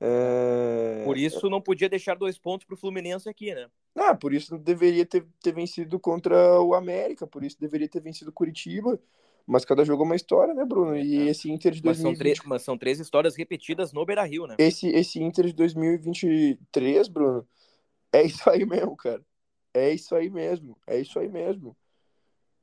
[0.00, 1.02] É...
[1.04, 3.68] Por isso não podia deixar dois pontos para o Fluminense aqui, né?
[3.94, 8.32] Ah, por isso deveria ter, ter vencido contra o América, por isso deveria ter vencido
[8.32, 9.00] Curitiba.
[9.46, 10.96] Mas cada jogo é uma história, né, Bruno?
[10.96, 11.30] E é.
[11.30, 12.26] esse Inter de 2020...
[12.26, 14.56] Mas são, mas são três histórias repetidas no Beira-Rio, né?
[14.58, 17.46] Esse, esse Inter de 2023, Bruno,
[18.10, 19.22] é isso aí mesmo, cara.
[19.74, 20.78] É isso aí mesmo.
[20.86, 21.76] É isso aí mesmo.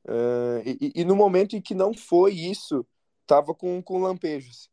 [0.05, 2.85] Uh, e, e, no momento em que não foi isso,
[3.31, 4.69] tava com, com lampejos.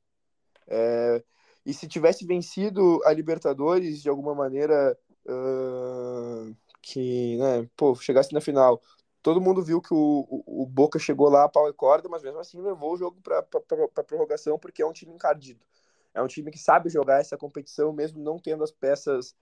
[0.67, 1.23] É,
[1.65, 8.41] e se tivesse vencido a Libertadores de alguma maneira uh, que, né, pô, chegasse na
[8.41, 8.83] final,
[9.23, 12.25] todo mundo viu que o, o, o, Boca chegou lá a pau e corda, mas
[12.25, 13.43] mesmo assim levou o jogo para
[14.03, 15.65] prorrogação porque é um time encardido.
[16.13, 19.37] É um time que sabe jogar essa competição, mesmo não tendo as peças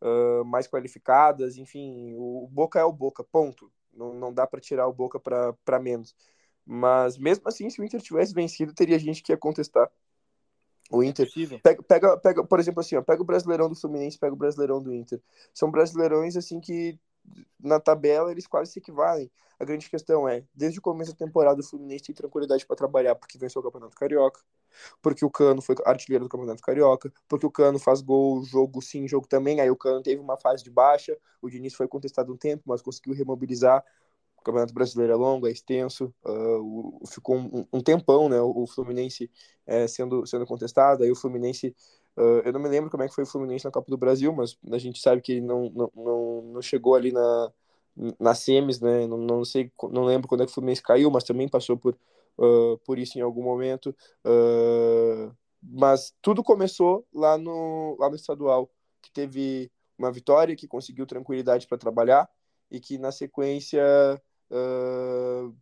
[0.00, 1.58] uh, mais qualificadas.
[1.58, 3.70] Enfim, o, o, Boca é o Boca, ponto.
[3.92, 6.14] Não, não dá para tirar o Boca para menos.
[6.66, 9.90] Mas mesmo assim, se o Inter tivesse vencido, teria gente que ia contestar.
[10.90, 11.26] O é Inter.
[11.26, 14.36] É pega, pega, pega, por exemplo, assim, ó, pega o Brasileirão do Fluminense, pega o
[14.36, 15.20] Brasileirão do Inter.
[15.52, 16.98] São brasileirões assim que
[17.58, 19.30] na tabela eles quase se equivalem.
[19.58, 23.14] A grande questão é, desde o começo da temporada o Fluminense tem tranquilidade para trabalhar
[23.14, 24.40] porque venceu o Campeonato Carioca,
[25.00, 29.06] porque o Cano foi artilheiro do Campeonato Carioca, porque o Cano faz gol, jogo sim,
[29.06, 29.60] jogo também.
[29.60, 32.82] Aí o Cano teve uma fase de baixa, o Diniz foi contestado um tempo, mas
[32.82, 33.84] conseguiu remobilizar.
[34.44, 39.30] O Campeonato Brasileiro é longo, é extenso, uh, ficou um, um, tempão, né, o Fluminense
[39.66, 41.74] é, sendo, sendo contestado, aí o Fluminense,
[42.14, 44.34] uh, eu não me lembro como é que foi o Fluminense na Copa do Brasil,
[44.34, 47.52] mas a gente sabe que não, não, não, não chegou ali na,
[48.20, 51.24] na semis, né, não, não sei, não lembro quando é que o Fluminense caiu, mas
[51.24, 51.96] também passou por,
[52.36, 53.96] uh, por isso em algum momento,
[55.62, 61.66] mas tudo começou lá no, lá no estadual, que teve uma vitória, que conseguiu tranquilidade
[61.66, 62.28] para trabalhar,
[62.70, 63.80] e que na sequência
[64.50, 65.54] uh,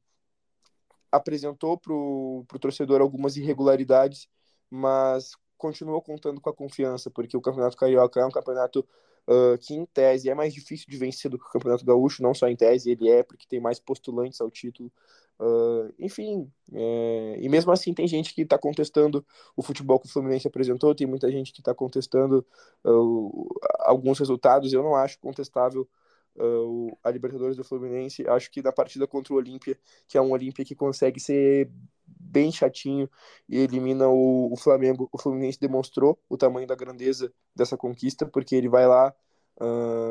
[1.10, 4.28] apresentou para o torcedor algumas irregularidades,
[4.70, 8.80] mas continuou contando com a confiança, porque o Campeonato Carioca é um campeonato
[9.28, 12.34] uh, que, em tese, é mais difícil de vencer do que o Campeonato Gaúcho, não
[12.34, 14.90] só em tese, ele é, porque tem mais postulantes ao título.
[15.38, 19.24] Uh, enfim, é, e mesmo assim tem gente que está contestando
[19.56, 22.46] o futebol que o Fluminense apresentou, tem muita gente que está contestando
[22.84, 23.48] uh,
[23.80, 24.72] alguns resultados.
[24.72, 25.88] Eu não acho contestável
[26.36, 28.26] uh, a Libertadores do Fluminense.
[28.28, 31.70] Acho que na partida contra o Olímpia, que é um Olímpia que consegue ser
[32.06, 33.08] bem chatinho
[33.48, 38.54] e elimina o, o, Flamengo, o Fluminense demonstrou o tamanho da grandeza dessa conquista, porque
[38.54, 39.14] ele vai lá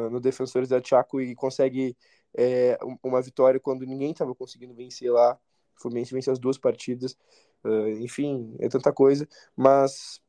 [0.10, 1.97] no Defensores da Chaco e consegue
[2.34, 5.38] é, uma vitória quando ninguém estava conseguindo vencer lá.
[5.77, 7.17] O Fluminense vence as duas partidas.
[7.63, 9.27] Uh, enfim, é tanta coisa.
[9.55, 10.21] Mas,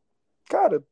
[0.46, 0.82] cara,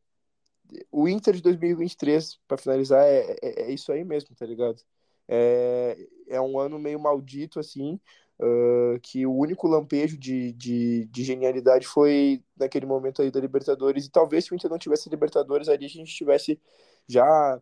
[0.90, 4.80] o Inter de 2023, para finalizar, é, é, é, isso aí mesmo, tá ligado?
[5.28, 5.96] É,
[6.28, 8.00] é um ano meio maldito, assim,
[8.40, 14.06] uh, que o único lampejo de, de, de, genialidade foi naquele momento aí da Libertadores.
[14.06, 16.60] E talvez se o Inter não tivesse Libertadores ali, a gente tivesse
[17.06, 17.60] já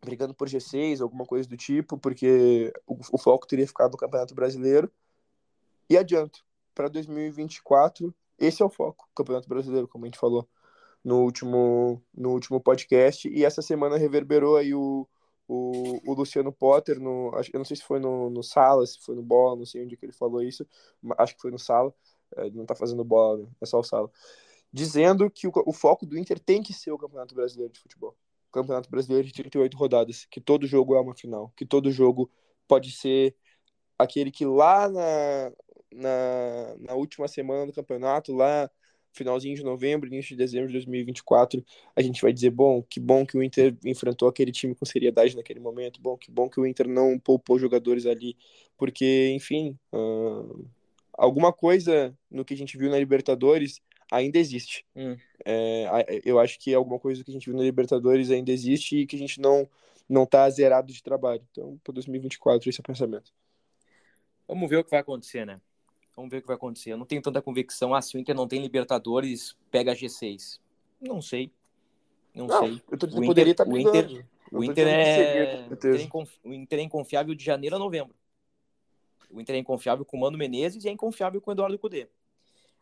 [0.00, 4.34] brigando por G6, alguma coisa do tipo, porque o, o foco teria ficado no Campeonato
[4.34, 4.90] Brasileiro.
[5.90, 6.44] E adianto,
[6.74, 10.48] para 2024, esse é o foco, Campeonato Brasileiro, como a gente falou
[11.08, 13.26] no último, no último podcast.
[13.30, 15.08] E essa semana reverberou aí o,
[15.48, 19.16] o, o Luciano Potter, no, eu não sei se foi no, no Sala, se foi
[19.16, 20.66] no Bola, não sei onde que ele falou isso,
[21.16, 21.94] acho que foi no Sala,
[22.36, 23.48] é, não tá fazendo bola, né?
[23.58, 24.10] é só o Sala,
[24.70, 28.14] dizendo que o, o foco do Inter tem que ser o Campeonato Brasileiro de Futebol.
[28.52, 32.30] Campeonato Brasileiro de 38 rodadas, que todo jogo é uma final, que todo jogo
[32.66, 33.34] pode ser
[33.98, 35.52] aquele que lá na,
[35.90, 38.70] na, na última semana do campeonato, lá
[39.12, 41.64] finalzinho de novembro, início de dezembro de 2024,
[41.96, 45.36] a gente vai dizer, bom, que bom que o Inter enfrentou aquele time com seriedade
[45.36, 48.36] naquele momento, bom, que bom que o Inter não poupou jogadores ali,
[48.76, 50.64] porque, enfim, uh,
[51.12, 54.86] alguma coisa no que a gente viu na Libertadores ainda existe.
[54.94, 55.16] Hum.
[55.44, 59.06] É, eu acho que alguma coisa que a gente viu na Libertadores ainda existe e
[59.06, 59.68] que a gente não
[60.08, 61.46] não tá zerado de trabalho.
[61.50, 63.30] Então, para 2024, esse é o pensamento.
[64.46, 65.60] Vamos ver o que vai acontecer, né?
[66.18, 66.92] Vamos ver o que vai acontecer.
[66.92, 67.94] Eu não tenho tanta convicção.
[67.94, 70.58] Ah, se o Inter não tem Libertadores, pega a G6.
[71.00, 71.52] Não sei.
[72.34, 72.82] Não, não sei.
[72.90, 75.68] Eu tô dizendo, o Inter, poderia estar tá o Inter, o Inter é...
[76.42, 78.16] o Inter é inconfiável de janeiro a novembro.
[79.30, 82.08] O Inter é inconfiável com o Mano Menezes e é inconfiável com o Eduardo Cudê.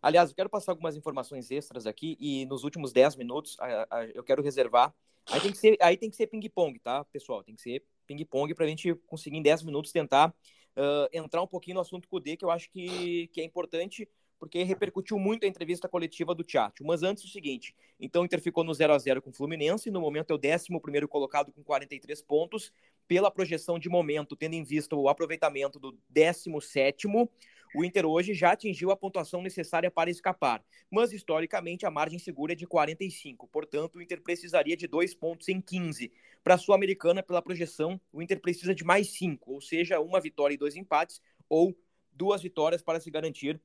[0.01, 4.07] Aliás, eu quero passar algumas informações extras aqui e nos últimos 10 minutos a, a,
[4.07, 4.95] eu quero reservar.
[5.27, 7.45] Aí tem que ser, aí tem que ser ping-pong, tá, pessoal?
[7.45, 10.35] Tem que ser ping-pong para a gente conseguir em 10 minutos tentar
[10.77, 14.09] uh, entrar um pouquinho no assunto Cudê, que eu acho que, que é importante,
[14.39, 16.85] porque repercutiu muito a entrevista coletiva do Tchatcho.
[16.85, 19.91] Mas antes o seguinte, então o Inter ficou no 0 a 0 com o Fluminense,
[19.91, 22.73] no momento é o 11º colocado com 43 pontos,
[23.09, 27.29] pela projeção de momento, tendo em vista o aproveitamento do 17º,
[27.75, 32.53] o Inter hoje já atingiu a pontuação necessária para escapar, mas historicamente a margem segura
[32.53, 36.13] é de 45, portanto o Inter precisaria de dois pontos em 15.
[36.43, 40.55] Para a Sul-Americana, pela projeção, o Inter precisa de mais cinco, ou seja, uma vitória
[40.55, 41.77] e dois empates, ou
[42.13, 43.61] duas vitórias para se garantir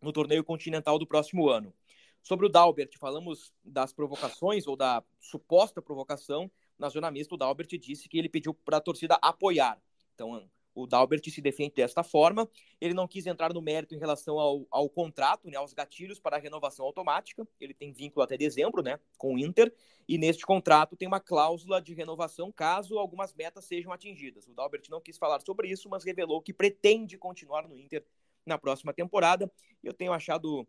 [0.00, 1.74] no torneio continental do próximo ano.
[2.22, 6.50] Sobre o Dalbert, falamos das provocações ou da suposta provocação.
[6.78, 9.80] Na zona mista, o Dalbert disse que ele pediu para a torcida apoiar.
[10.14, 12.48] Então, o Dalbert se defende desta forma.
[12.80, 16.36] Ele não quis entrar no mérito em relação ao, ao contrato, né, aos gatilhos para
[16.36, 17.46] a renovação automática.
[17.60, 19.72] Ele tem vínculo até dezembro né, com o Inter.
[20.08, 24.46] E neste contrato tem uma cláusula de renovação caso algumas metas sejam atingidas.
[24.46, 28.04] O Dalbert não quis falar sobre isso, mas revelou que pretende continuar no Inter
[28.46, 29.50] na próxima temporada.
[29.82, 30.66] Eu tenho achado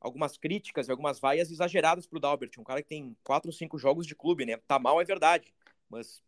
[0.00, 3.52] algumas críticas e algumas vaias exageradas para o Dalbert, um cara que tem quatro ou
[3.52, 4.56] cinco jogos de clube, né?
[4.66, 5.52] Tá mal, é verdade,
[5.88, 6.22] mas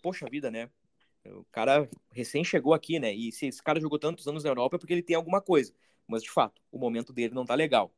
[0.00, 0.70] poxa vida, né?
[1.24, 3.12] O cara recém chegou aqui, né?
[3.12, 5.72] E se esse cara jogou tantos anos na Europa é porque ele tem alguma coisa.
[6.06, 7.92] Mas, de fato, o momento dele não tá legal.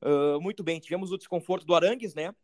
[0.00, 2.34] Uh, muito bem, tivemos o desconforto do Arangues, né?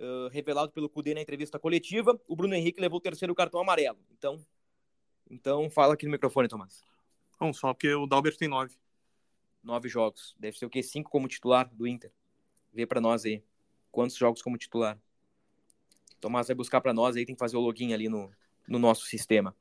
[0.00, 2.20] Uh, revelado pelo Cudê na entrevista coletiva.
[2.26, 3.98] O Bruno Henrique levou o terceiro cartão amarelo.
[4.10, 4.44] Então,
[5.30, 6.82] então fala aqui no microfone, Tomás.
[7.40, 8.76] Não, só porque o Dalbert tem nove.
[9.62, 10.34] Nove jogos.
[10.38, 10.82] Deve ser o quê?
[10.82, 12.12] Cinco como titular do Inter.
[12.72, 13.44] Vê para nós aí.
[13.92, 14.98] Quantos jogos como titular?
[16.20, 18.32] Tomás vai buscar para nós aí, tem que fazer o login ali no,
[18.66, 19.54] no nosso sistema.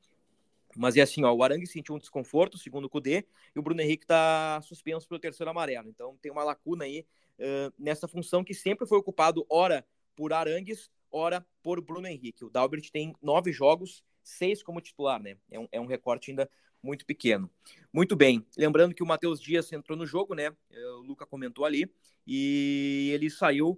[0.76, 3.82] Mas é assim, ó, o Arangue sentiu um desconforto, segundo o Cudê, e o Bruno
[3.82, 5.90] Henrique está suspenso pelo terceiro amarelo.
[5.90, 7.06] Então tem uma lacuna aí
[7.40, 12.46] uh, nessa função que sempre foi ocupado, ora por Arangues, ora por Bruno Henrique.
[12.46, 15.36] O Dalbert tem nove jogos, seis como titular, né?
[15.50, 16.50] É um, é um recorte ainda
[16.82, 17.50] muito pequeno.
[17.92, 18.46] Muito bem.
[18.58, 20.56] Lembrando que o Matheus Dias entrou no jogo, né?
[20.98, 21.92] O Luca comentou ali,
[22.26, 23.78] e ele saiu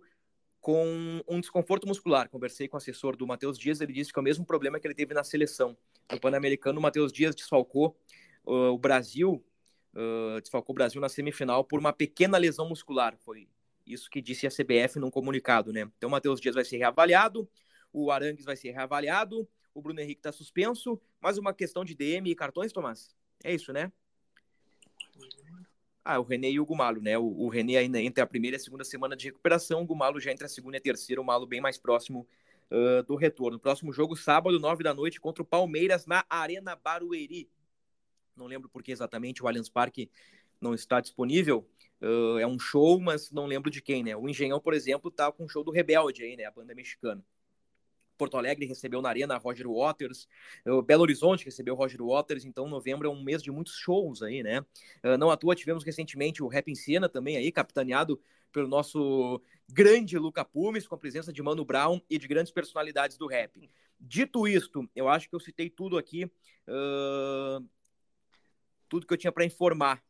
[0.64, 2.30] com um desconforto muscular.
[2.30, 4.88] Conversei com o assessor do Matheus Dias, ele disse que é o mesmo problema que
[4.88, 5.76] ele teve na seleção.
[6.10, 8.00] No Pan-Americano, o Matheus Dias desfalcou
[8.46, 9.44] uh, o Brasil,
[9.94, 13.18] uh, desfalcou o Brasil na semifinal por uma pequena lesão muscular.
[13.18, 13.50] Foi
[13.86, 15.82] isso que disse a CBF num comunicado, né?
[15.98, 17.46] Então, o Matheus Dias vai ser reavaliado,
[17.92, 22.32] o Arangues vai ser reavaliado, o Bruno Henrique está suspenso, mais uma questão de DM
[22.32, 23.14] e cartões, Tomás?
[23.44, 23.92] É isso, né?
[26.06, 27.18] Ah, o René e o Gumalo, né?
[27.18, 30.20] O, o René ainda entre a primeira e a segunda semana de recuperação, o Gumalo
[30.20, 32.28] já entre a segunda e a terceira, o Malo bem mais próximo
[32.70, 33.58] uh, do retorno.
[33.58, 37.50] Próximo jogo, sábado, nove da noite, contra o Palmeiras na Arena Barueri.
[38.36, 40.12] Não lembro por que exatamente o Allianz Parque
[40.60, 41.66] não está disponível.
[42.02, 44.16] Uh, é um show, mas não lembro de quem, né?
[44.16, 46.44] O Engenhão, por exemplo, tá com o show do Rebelde aí, né?
[46.44, 47.24] A banda mexicana.
[48.18, 50.28] Porto Alegre recebeu na Arena Roger Waters,
[50.66, 54.44] o Belo Horizonte recebeu Roger Waters, então novembro é um mês de muitos shows aí,
[54.44, 54.62] né?
[55.04, 58.20] Uh, não à toa tivemos recentemente o Rap em Cena também aí, capitaneado
[58.52, 63.18] pelo nosso grande Luca Pumes, com a presença de Mano Brown e de grandes personalidades
[63.18, 63.70] do rap.
[64.00, 67.68] Dito isto, eu acho que eu citei tudo aqui, uh,
[68.88, 70.04] tudo que eu tinha para informar.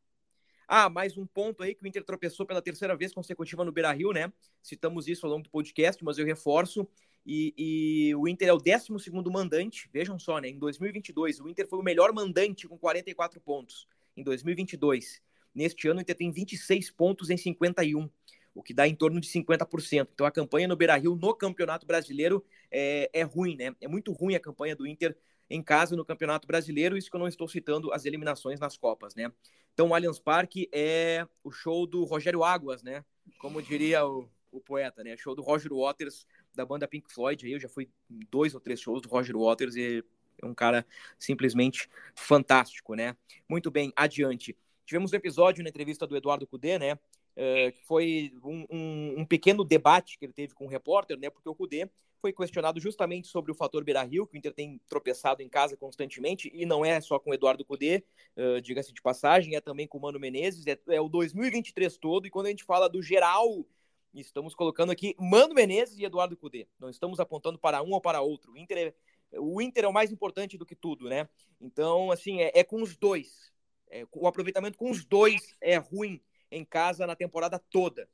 [0.67, 4.11] Ah, mais um ponto aí que o Inter tropeçou pela terceira vez consecutiva no Beira-Rio,
[4.11, 4.31] né?
[4.61, 6.87] Citamos isso ao longo do podcast, mas eu reforço.
[7.25, 8.91] E, e, o Inter é o 12
[9.31, 10.49] mandante, vejam só, né?
[10.49, 13.87] Em 2022, o Inter foi o melhor mandante com 44 pontos.
[14.15, 15.21] Em 2022.
[15.55, 18.09] Neste ano, o Inter tem 26 pontos em 51,
[18.53, 20.09] o que dá em torno de 50%.
[20.13, 23.75] Então, a campanha no Beira Rio no Campeonato Brasileiro é, é ruim, né?
[23.79, 25.15] É muito ruim a campanha do Inter
[25.49, 29.15] em casa no Campeonato Brasileiro, isso que eu não estou citando as eliminações nas Copas,
[29.15, 29.31] né?
[29.73, 33.03] Então, o Allianz Parque é o show do Rogério Águas, né?
[33.39, 35.15] Como diria o, o poeta, né?
[35.17, 37.45] Show do Roger Waters da banda Pink Floyd.
[37.45, 40.03] Aí eu já fui dois ou três shows do Roger Waters e
[40.41, 40.85] é um cara
[41.17, 43.15] simplesmente fantástico, né?
[43.47, 44.55] Muito bem, adiante.
[44.85, 46.93] Tivemos um episódio na entrevista do Eduardo Cudê, né?
[47.35, 51.29] Uh, foi um, um, um, pequeno debate que ele teve com o repórter, né?
[51.29, 51.89] Porque o Cudê
[52.21, 56.51] foi questionado justamente sobre o fator Beira-Rio, que o Inter tem tropeçado em casa constantemente,
[56.53, 58.03] e não é só com o Eduardo Cudê,
[58.37, 62.27] uh, diga-se de passagem, é também com o Mano Menezes, é, é o 2023 todo,
[62.27, 63.65] e quando a gente fala do geral
[64.13, 66.67] Estamos colocando aqui Mano Menezes e Eduardo Cudê.
[66.79, 68.51] Não estamos apontando para um ou para outro.
[68.51, 68.93] O Inter
[69.31, 71.27] é, o Inter é o mais importante do que tudo, né?
[71.59, 73.51] Então, assim, é, é com os dois.
[73.89, 78.07] É, o aproveitamento com os dois é ruim em casa na temporada toda.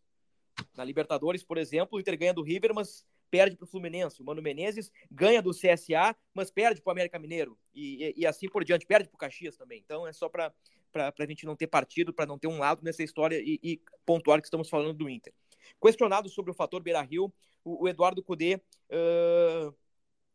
[0.75, 4.21] Na Libertadores, por exemplo, o Inter ganha do River, mas perde para o Fluminense.
[4.21, 7.57] O Mano Menezes ganha do CSA, mas perde para o América Mineiro.
[7.73, 9.79] E, e, e, assim por diante, perde para o Caxias também.
[9.79, 10.53] Então é só para
[10.95, 14.39] a gente não ter partido, para não ter um lado nessa história e, e pontuar
[14.39, 15.33] que estamos falando do Inter.
[15.82, 17.32] Questionado sobre o fator Beira Rio,
[17.64, 19.74] o, o Eduardo Cudê uh,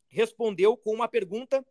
[0.08, 1.64] respondeu com uma pergunta.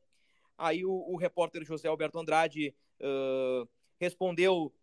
[0.58, 3.68] Aí o, o repórter José Alberto Andrade uh,
[3.99, 4.74] respondeu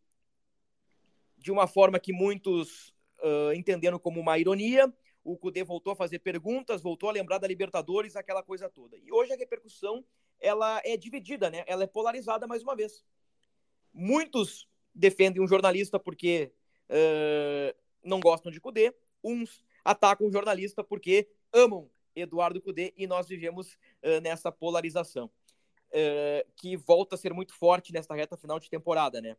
[1.36, 2.88] de uma forma que muitos
[3.22, 4.92] uh, entenderam como uma ironia.
[5.22, 8.96] O Cudê voltou a fazer perguntas, voltou a lembrar da Libertadores, aquela coisa toda.
[8.96, 10.04] E hoje a repercussão
[10.40, 11.62] ela é dividida, né?
[11.66, 13.04] Ela é polarizada mais uma vez.
[13.92, 16.52] Muitos defendem um jornalista porque
[16.88, 23.28] uh, não gostam de Cudê, uns atacam o jornalista porque amam Eduardo Cudê e nós
[23.28, 28.68] vivemos uh, nessa polarização uh, que volta a ser muito forte nesta reta final de
[28.68, 29.36] temporada, né?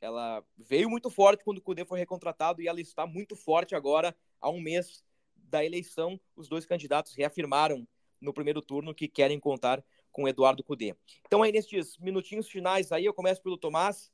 [0.00, 4.14] Ela veio muito forte quando o Cudê foi recontratado e ela está muito forte agora,
[4.40, 5.02] há um mês
[5.34, 6.20] da eleição.
[6.36, 7.86] Os dois candidatos reafirmaram
[8.20, 9.82] no primeiro turno que querem contar
[10.12, 10.94] com Eduardo Cudê.
[11.26, 14.12] Então, aí nestes minutinhos finais aí, eu começo pelo Tomás.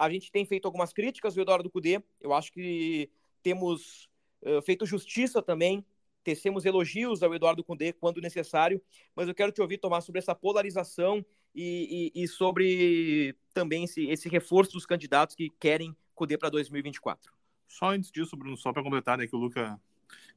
[0.00, 2.02] A gente tem feito algumas críticas ao Eduardo Cudê.
[2.22, 3.10] Eu acho que
[3.42, 4.08] temos
[4.40, 5.84] uh, feito justiça também,
[6.24, 8.80] tecemos elogios ao Eduardo Cudê quando necessário,
[9.14, 11.22] mas eu quero te ouvir, Tomás, sobre essa polarização
[11.54, 17.30] e, e, e sobre também esse, esse reforço dos candidatos que querem Cudê para 2024.
[17.68, 19.78] Só antes disso, Bruno, só para completar, né, que o Luca,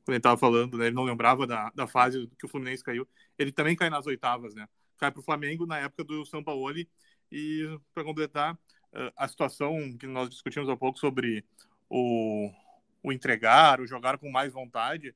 [0.03, 3.07] quando ele estava falando, né, ele não lembrava da, da fase que o Fluminense caiu,
[3.39, 4.67] ele também cai nas oitavas, né?
[4.97, 6.73] Cai para o Flamengo na época do São Paulo
[7.31, 8.57] e, para completar,
[9.15, 11.43] a situação que nós discutimos há pouco sobre
[11.89, 12.51] o,
[13.01, 15.15] o entregar, o jogar com mais vontade,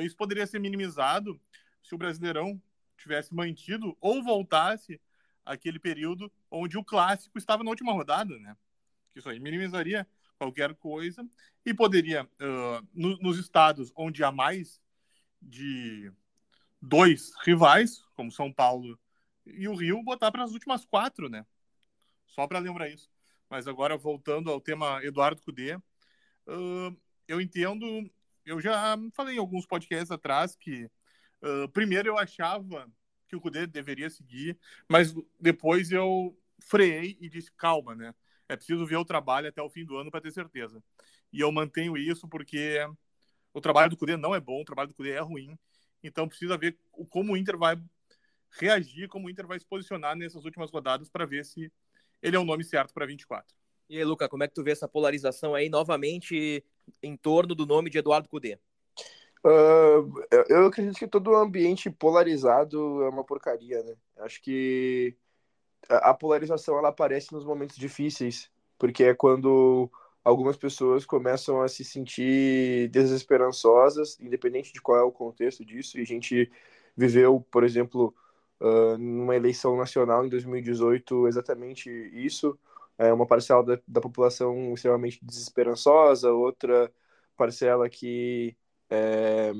[0.00, 1.38] isso poderia ser minimizado
[1.82, 2.60] se o Brasileirão
[2.96, 5.00] tivesse mantido ou voltasse
[5.44, 8.56] aquele período onde o clássico estava na última rodada, né?
[9.14, 10.06] Isso aí minimizaria
[10.38, 11.26] qualquer coisa
[11.64, 14.80] e poderia, uh, no, nos estados onde há mais
[15.40, 16.12] de
[16.80, 18.98] dois rivais, como São Paulo
[19.44, 21.44] e o Rio, botar para as últimas quatro, né?
[22.32, 23.10] Só para lembrar isso.
[23.48, 26.96] Mas agora, voltando ao tema Eduardo Cudê, uh,
[27.28, 28.10] eu entendo,
[28.44, 30.90] eu já falei em alguns podcasts atrás que,
[31.42, 32.90] uh, primeiro, eu achava
[33.28, 34.58] que o Cudê deveria seguir,
[34.88, 38.14] mas depois eu freiei e disse: calma, né?
[38.48, 40.82] É preciso ver o trabalho até o fim do ano para ter certeza.
[41.32, 42.78] E eu mantenho isso porque
[43.52, 45.58] o trabalho do Cudê não é bom, o trabalho do Cudê é ruim.
[46.02, 46.78] Então precisa ver
[47.10, 47.76] como o Inter vai
[48.50, 51.70] reagir, como o Inter vai se posicionar nessas últimas rodadas para ver se
[52.22, 53.54] ele é o nome certo para 24.
[53.88, 56.64] E aí, Luca, como é que tu vê essa polarização aí novamente
[57.02, 58.58] em torno do nome de Eduardo Cudê?
[59.44, 63.96] Uh, eu acredito que todo ambiente polarizado é uma porcaria, né?
[64.18, 65.16] Acho que
[65.88, 68.50] a polarização ela aparece nos momentos difíceis
[68.82, 69.88] porque é quando
[70.24, 76.02] algumas pessoas começam a se sentir desesperançosas, independente de qual é o contexto disso, e
[76.02, 76.50] a gente
[76.96, 78.12] viveu, por exemplo,
[78.62, 82.58] uh, numa eleição nacional em 2018 exatamente isso,
[82.96, 86.90] é uma parcela da, da população extremamente desesperançosa, outra
[87.36, 88.56] parcela que
[88.88, 89.52] é,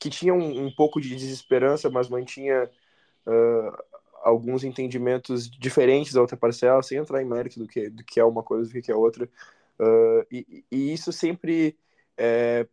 [0.00, 2.70] que tinha um, um, pouco de desesperança, mas mantinha
[3.26, 3.84] uh,
[4.22, 8.24] alguns entendimentos diferentes da outra parcela, sem entrar em mérito do que, do que é
[8.24, 9.28] uma coisa do que é outra.
[9.78, 11.76] Uh, e, e, isso sempre
[12.16, 12.66] é,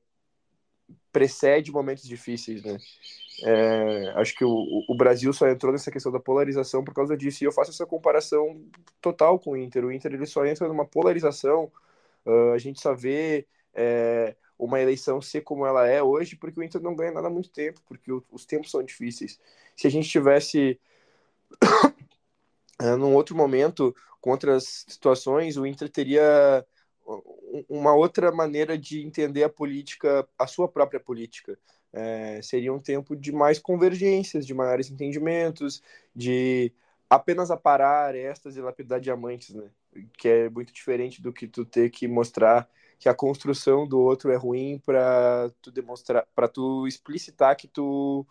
[1.12, 2.78] precede momentos difíceis, né?
[3.44, 7.44] É, acho que o, o, Brasil só entrou nessa questão da polarização por causa disso.
[7.44, 8.62] E eu faço essa comparação
[9.02, 9.86] total com o Inter.
[9.86, 11.72] O Inter ele só entra numa polarização.
[12.26, 16.64] Uh, a gente só vê é, uma eleição ser como ela é hoje porque o
[16.64, 19.40] Inter não ganha nada há muito tempo, porque o, os tempos são difíceis.
[19.76, 20.80] Se a gente tivesse
[22.80, 26.66] é, num outro momento, com outras situações, o Inter teria
[27.68, 31.58] uma outra maneira de entender a política, a sua própria política.
[31.94, 35.82] É, seria um tempo de mais convergências, de maiores entendimentos,
[36.16, 36.74] de
[37.10, 39.70] apenas aparar estas e lapidar diamantes, né?
[40.18, 44.32] Que é muito diferente do que tu ter que mostrar que a construção do outro
[44.32, 48.26] é ruim para tu demonstrar, para tu explicitar que tu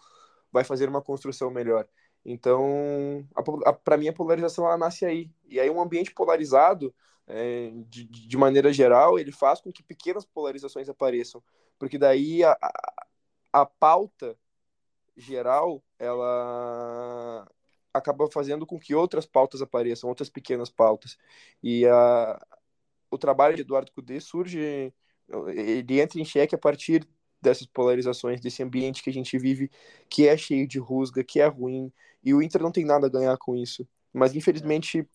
[0.53, 1.87] vai fazer uma construção melhor.
[2.25, 3.27] Então,
[3.85, 5.31] para mim, a polarização ela nasce aí.
[5.49, 6.95] E aí, um ambiente polarizado,
[7.27, 11.43] é, de, de maneira geral, ele faz com que pequenas polarizações apareçam.
[11.79, 12.57] Porque daí a,
[13.53, 14.37] a pauta
[15.17, 17.47] geral, ela
[17.93, 21.19] acaba fazendo com que outras pautas apareçam, outras pequenas pautas.
[21.63, 22.41] E a,
[23.11, 24.93] o trabalho de Eduardo Cudê surge,
[25.49, 27.07] ele entra em xeque a partir
[27.41, 29.71] dessas polarizações, desse ambiente que a gente vive,
[30.09, 31.93] que é cheio de rusga, que é ruim,
[32.23, 33.87] e o Inter não tem nada a ganhar com isso.
[34.13, 35.09] Mas infelizmente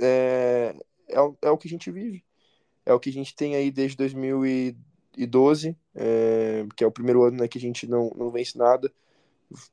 [0.00, 0.74] é,
[1.08, 2.24] é, é o que a gente vive.
[2.84, 7.36] É o que a gente tem aí desde 2012, é, que é o primeiro ano
[7.36, 8.90] né, que a gente não, não vence nada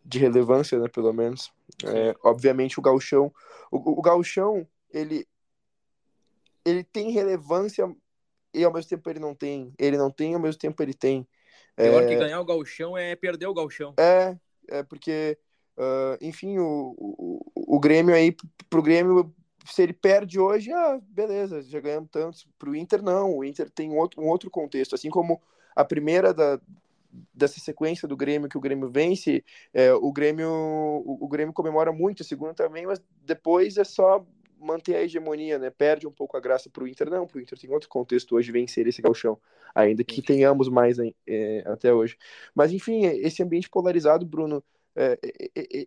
[0.04, 1.54] de relevância, né, pelo menos.
[1.86, 3.32] É, obviamente o gauchão,
[3.72, 5.26] o, o gauchão, ele
[6.66, 7.90] ele tem relevância
[8.54, 9.74] e ao mesmo tempo ele não tem.
[9.80, 11.26] Ele não tem, ao mesmo tempo ele tem.
[11.78, 12.08] Pior é...
[12.08, 13.94] que ganhar o galchão é perder o galchão.
[13.98, 14.36] É,
[14.68, 15.38] é porque,
[15.78, 18.36] uh, enfim, o, o, o Grêmio aí,
[18.70, 19.34] pro Grêmio,
[19.66, 22.46] se ele perde hoje, ah, beleza, já ganhamos tantos.
[22.60, 23.38] Pro Inter, não.
[23.38, 24.94] O Inter tem um outro, um outro contexto.
[24.94, 25.42] Assim como
[25.78, 26.60] a primeira da,
[27.32, 31.92] dessa sequência do Grêmio que o Grêmio vence, é, o Grêmio o, o, Grêmio comemora
[31.92, 34.26] muito, a segunda também, mas depois é só
[34.60, 35.70] manter a hegemonia, né?
[35.70, 38.36] Perde um pouco a graça para o Inter, não, para o Inter tem outro contexto
[38.36, 39.40] hoje vencer esse galchão,
[39.76, 40.98] ainda que tenhamos mais
[41.28, 42.18] é, até hoje.
[42.56, 44.64] Mas enfim, esse ambiente polarizado, Bruno,
[44.96, 45.20] é,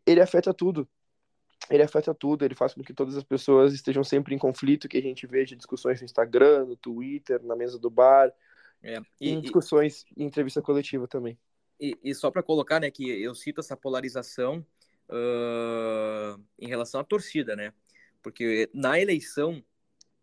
[0.07, 0.88] ele afeta tudo.
[1.68, 4.97] Ele afeta tudo, ele faz com que todas as pessoas estejam sempre em conflito, que
[4.97, 8.32] a gente veja discussões no Instagram, no Twitter, na mesa do bar,
[8.83, 11.39] é, e, em discussões e, em entrevista coletiva também.
[11.81, 14.64] E, e só para colocar, né, que eu cito essa polarização
[15.09, 17.72] uh, em relação à torcida, né?
[18.22, 19.64] Porque na eleição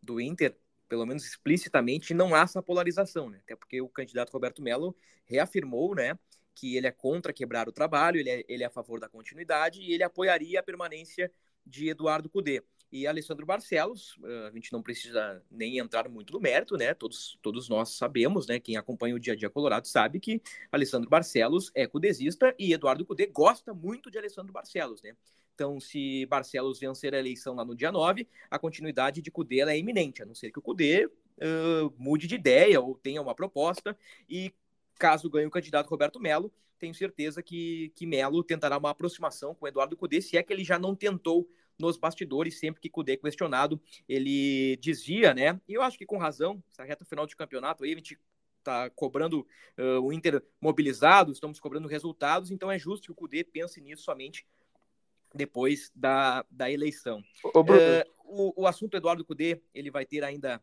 [0.02, 0.56] do Inter,
[0.88, 3.40] pelo menos explicitamente, não há essa polarização, né?
[3.44, 4.96] Até porque o candidato Roberto Mello
[5.26, 6.18] reafirmou, né,
[6.56, 9.82] que ele é contra quebrar o trabalho, ele é, ele é a favor da continuidade
[9.82, 11.32] e ele apoiaria a permanência
[11.66, 12.64] de Eduardo Cudê.
[12.92, 14.18] E Alessandro Barcelos,
[14.48, 16.94] a gente não precisa nem entrar muito no mérito, né?
[16.94, 18.60] Todos, todos nós sabemos, né?
[18.60, 23.06] Quem acompanha o dia a dia colorado sabe que Alessandro Barcelos é cudesista e Eduardo
[23.06, 25.16] Cudê gosta muito de Alessandro Barcelos, né?
[25.54, 29.78] Então, se Barcelos vencer a eleição lá no dia 9, a continuidade de Cudê é
[29.78, 33.98] iminente, a não ser que o Cudê uh, mude de ideia ou tenha uma proposta.
[34.30, 34.54] E
[35.00, 39.68] caso ganhe o candidato Roberto Melo, tenho certeza que, que Melo tentará uma aproximação com
[39.68, 43.18] Eduardo Cudê, se é que ele já não tentou nos bastidores, sempre que Cudê é
[43.18, 45.60] questionado, ele dizia, né?
[45.68, 48.20] E eu acho que com razão, essa reta final de campeonato aí, a gente
[48.64, 49.48] tá cobrando
[49.78, 54.04] uh, o Inter mobilizado, estamos cobrando resultados, então é justo que o Cudê pense nisso
[54.04, 54.46] somente
[55.34, 57.24] depois da, da eleição.
[57.44, 57.64] Ô, uh,
[58.26, 60.62] o, o assunto Eduardo Cudê, ele vai ter ainda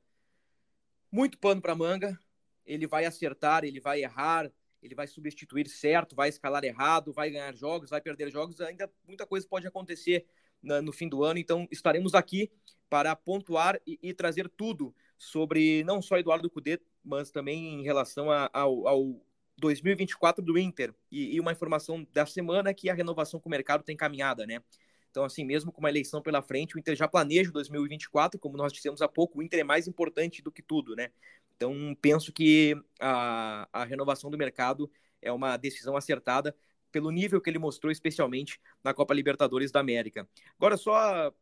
[1.10, 2.18] muito pano para manga,
[2.66, 4.50] ele vai acertar, ele vai errar,
[4.82, 9.26] ele vai substituir certo, vai escalar errado, vai ganhar jogos, vai perder jogos, ainda muita
[9.26, 10.26] coisa pode acontecer
[10.64, 12.50] na, no fim do ano, então estaremos aqui
[12.88, 18.30] para pontuar e, e, trazer tudo sobre não só Eduardo Cudê, mas também em relação
[18.30, 19.20] a, ao, ao
[19.58, 20.94] 2024 do Inter.
[21.10, 24.46] E, e, uma informação da semana é que a renovação com o mercado tem caminhada,
[24.46, 24.62] né?
[25.10, 28.56] Então, assim, mesmo com uma eleição pela frente, o Inter já planeja o 2024, como
[28.56, 31.10] nós dissemos há pouco, o Inter é mais importante do que tudo, né?
[31.56, 34.90] Então, penso que a, a renovação do mercado
[35.22, 36.54] é uma decisão acertada
[36.94, 40.28] pelo nível que ele mostrou, especialmente na Copa Libertadores da América.
[40.56, 41.34] Agora, só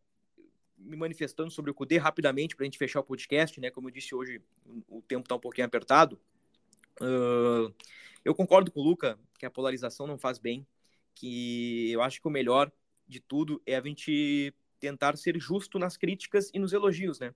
[0.78, 3.70] me manifestando sobre o Cudê rapidamente para a gente fechar o podcast, né?
[3.70, 4.40] Como eu disse hoje,
[4.88, 6.18] o tempo está um pouquinho apertado.
[6.98, 7.70] Uh,
[8.24, 10.66] eu concordo com o Luca que a polarização não faz bem,
[11.14, 12.72] que eu acho que o melhor
[13.06, 17.34] de tudo é a gente tentar ser justo nas críticas e nos elogios, né?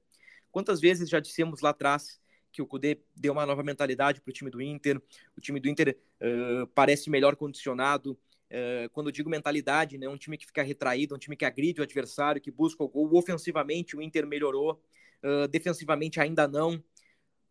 [0.50, 2.18] Quantas vezes já dissemos lá atrás
[2.56, 5.00] que o Cudê deu uma nova mentalidade para o time do Inter,
[5.36, 8.18] o time do Inter uh, parece melhor condicionado.
[8.50, 11.80] Uh, quando eu digo mentalidade, né, um time que fica retraído, um time que agride
[11.80, 13.14] o adversário, que busca o gol.
[13.14, 14.82] Ofensivamente, o Inter melhorou,
[15.22, 16.82] uh, defensivamente, ainda não.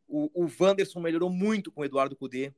[0.07, 2.51] O, o Wanderson melhorou muito com o Eduardo Cudê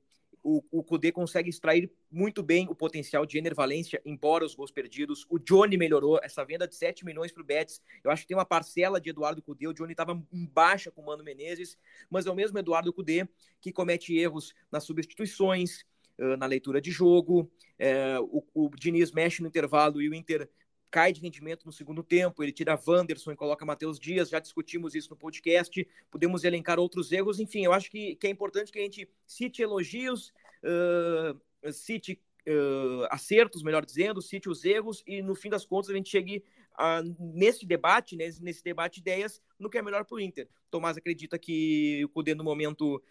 [0.48, 4.72] o, o Kudê consegue extrair muito bem o potencial de Ener Valência, embora os gols
[4.72, 5.26] perdidos.
[5.30, 7.82] O Johnny melhorou, essa venda de 7 milhões para o Betis.
[8.02, 9.68] Eu acho que tem uma parcela de Eduardo Cudê.
[9.68, 11.78] O Johnny estava em baixa com o Mano Menezes,
[12.10, 13.28] mas é o mesmo Eduardo Cudê
[13.60, 15.86] que comete erros nas substituições,
[16.18, 17.52] na leitura de jogo.
[17.78, 20.50] É, o, o Diniz mexe no intervalo e o Inter
[20.90, 24.96] cai de rendimento no segundo tempo, ele tira Wanderson e coloca Matheus Dias, já discutimos
[24.96, 28.80] isso no podcast, podemos elencar outros erros, enfim, eu acho que, que é importante que
[28.80, 30.34] a gente cite elogios,
[30.64, 35.94] uh, cite uh, acertos, melhor dizendo, cite os erros e no fim das contas a
[35.94, 36.44] gente chegue
[36.80, 40.48] uh, nesse debate, nesse, nesse debate de ideias, no que é melhor para o Inter.
[40.72, 43.02] Tomás acredita que o Cudê no momento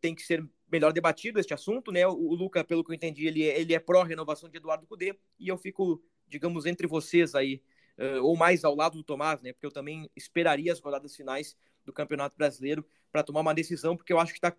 [0.00, 2.06] tem que ser melhor debatido este assunto, né?
[2.06, 5.16] O, o Luca, pelo que eu entendi, ele, é, ele é pró-renovação de Eduardo Cudê
[5.38, 7.62] e eu fico digamos, entre vocês aí,
[7.98, 9.52] uh, ou mais ao lado do Tomás, né?
[9.52, 14.12] Porque eu também esperaria as rodadas finais do Campeonato Brasileiro para tomar uma decisão, porque
[14.12, 14.54] eu acho que está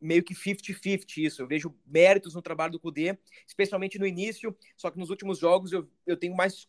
[0.00, 1.42] meio que 50-50 isso.
[1.42, 5.72] Eu vejo méritos no trabalho do Cudê, especialmente no início, só que nos últimos jogos
[5.72, 6.68] eu, eu tenho mais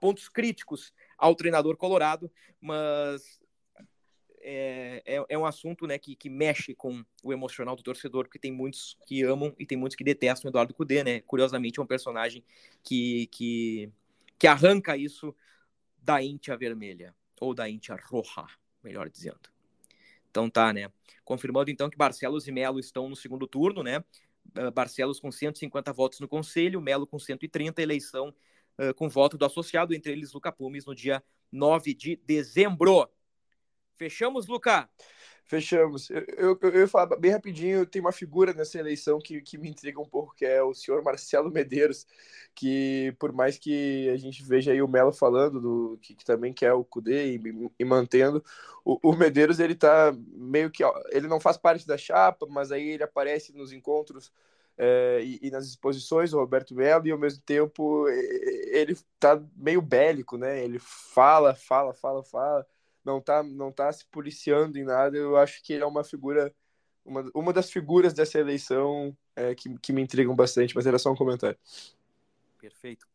[0.00, 2.30] pontos críticos ao treinador colorado,
[2.60, 3.39] mas
[4.40, 8.38] é, é, é, um assunto né, que, que mexe com o emocional do torcedor, porque
[8.38, 11.20] tem muitos que amam e tem muitos que detestam o Eduardo Cudê, né?
[11.22, 12.42] Curiosamente, é um personagem
[12.82, 13.90] que, que,
[14.38, 15.34] que arranca isso
[16.02, 18.46] da Íntia Vermelha, ou da Íntia Roja,
[18.82, 19.50] melhor dizendo.
[20.30, 20.90] Então tá, né?
[21.24, 24.02] Confirmando então que Barcelos e Melo estão no segundo turno, né?
[24.54, 28.34] Ah, Barcelos com 150 votos no Conselho, Melo com 130, eleição
[28.78, 31.22] uh, com voto do associado, entre eles Luca Pumes, no dia
[31.52, 33.08] 9 de dezembro.
[34.00, 34.88] Fechamos, Luca?
[35.44, 36.08] Fechamos.
[36.08, 39.68] Eu, eu, eu ia falar bem rapidinho, tem uma figura nessa eleição que, que me
[39.68, 42.06] intriga um pouco, que é o senhor Marcelo Medeiros,
[42.54, 46.50] que por mais que a gente veja aí o Melo falando, do, que, que também
[46.50, 48.42] quer o Cudê e, e mantendo,
[48.82, 52.88] o, o, Medeiros ele tá meio que, ele não faz parte da chapa, mas aí
[52.88, 54.32] ele aparece nos encontros
[54.78, 59.82] é, e, e, nas exposições, o Roberto Melo, e ao mesmo tempo ele tá meio
[59.82, 60.64] bélico, né?
[60.64, 62.66] Ele fala, fala, fala, fala
[63.04, 65.16] não tá, não tá se policiando em nada.
[65.16, 66.54] Eu acho que ele é uma figura,
[67.04, 71.10] uma, uma das figuras dessa eleição é, que, que me intrigam bastante, mas era só
[71.10, 71.58] um comentário.
[72.60, 73.06] Perfeito.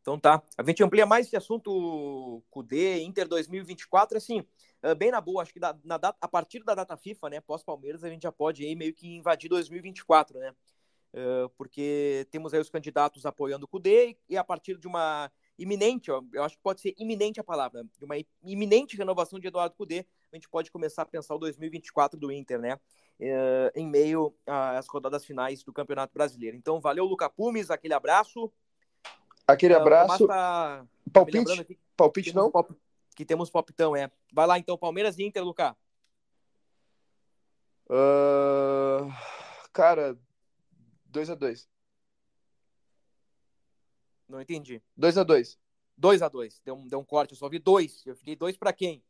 [0.00, 0.42] Então tá.
[0.58, 4.44] A gente amplia mais esse assunto CUDE, Inter 2024, assim,
[4.82, 7.40] é, bem na boa, acho que da, na data, a partir da data FIFA, né,
[7.40, 10.54] pós-Palmeiras, a gente já pode aí meio que invadir 2024, né?
[11.14, 16.10] Uh, porque temos aí os candidatos apoiando o CUDE e a partir de uma iminente,
[16.10, 19.74] ó, eu acho que pode ser iminente a palavra, de uma iminente renovação de Eduardo
[19.76, 22.78] Cudê, a gente pode começar a pensar o 2024 do Inter, né?
[23.20, 26.56] É, em meio às rodadas finais do Campeonato Brasileiro.
[26.56, 28.52] Então, valeu, Luca Pumes, aquele abraço.
[29.46, 30.26] Aquele uh, abraço.
[30.26, 31.78] Tá palpite?
[31.96, 32.50] palpite não?
[32.50, 32.74] Pop,
[33.14, 34.10] que temos palpitão, é.
[34.32, 35.76] Vai lá, então, Palmeiras e Inter, Luca.
[37.86, 39.12] Uh,
[39.72, 40.18] cara,
[41.06, 41.73] 2 a 2
[44.28, 44.82] não entendi.
[44.96, 45.58] 2 a 2
[45.96, 48.04] 2 a 2 deu, um, deu um corte, eu só vi dois.
[48.04, 49.02] Eu fiquei dois para quem?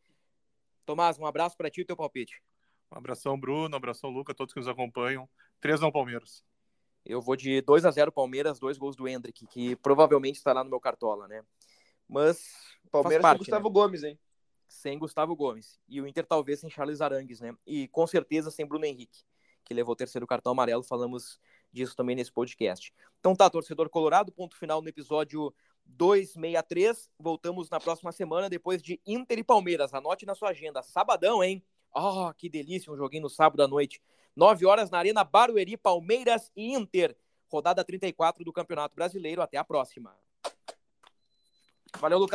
[0.84, 2.42] Tomás, um abraço para ti e teu palpite.
[2.92, 5.28] Um abração, Bruno, um abração, Luca, todos que nos acompanham.
[5.60, 6.44] 3 não Palmeiras.
[7.04, 10.70] Eu vou de 2 a 0 Palmeiras, dois gols do Hendrick, que provavelmente estará no
[10.70, 11.42] meu cartola, né?
[12.08, 12.52] Mas.
[12.90, 13.72] Palmeiras parte, sem Gustavo né?
[13.72, 14.18] Gomes, hein?
[14.68, 15.80] Sem Gustavo Gomes.
[15.88, 17.54] E o Inter talvez sem Charles Arangues, né?
[17.66, 19.22] E com certeza sem Bruno Henrique,
[19.64, 20.82] que levou o terceiro cartão amarelo.
[20.82, 21.40] Falamos
[21.74, 22.94] disso também nesse podcast.
[23.20, 25.52] Então tá, torcedor colorado, ponto final no episódio
[25.84, 27.10] 263.
[27.18, 29.92] Voltamos na próxima semana, depois de Inter e Palmeiras.
[29.92, 30.82] Anote na sua agenda.
[30.82, 31.62] Sabadão, hein?
[31.94, 34.00] Oh, que delícia, um joguinho no sábado à noite.
[34.34, 37.16] 9 horas na Arena Barueri, Palmeiras e Inter.
[37.46, 39.42] Rodada 34 do Campeonato Brasileiro.
[39.42, 40.16] Até a próxima.
[42.00, 42.32] Valeu, Lucas.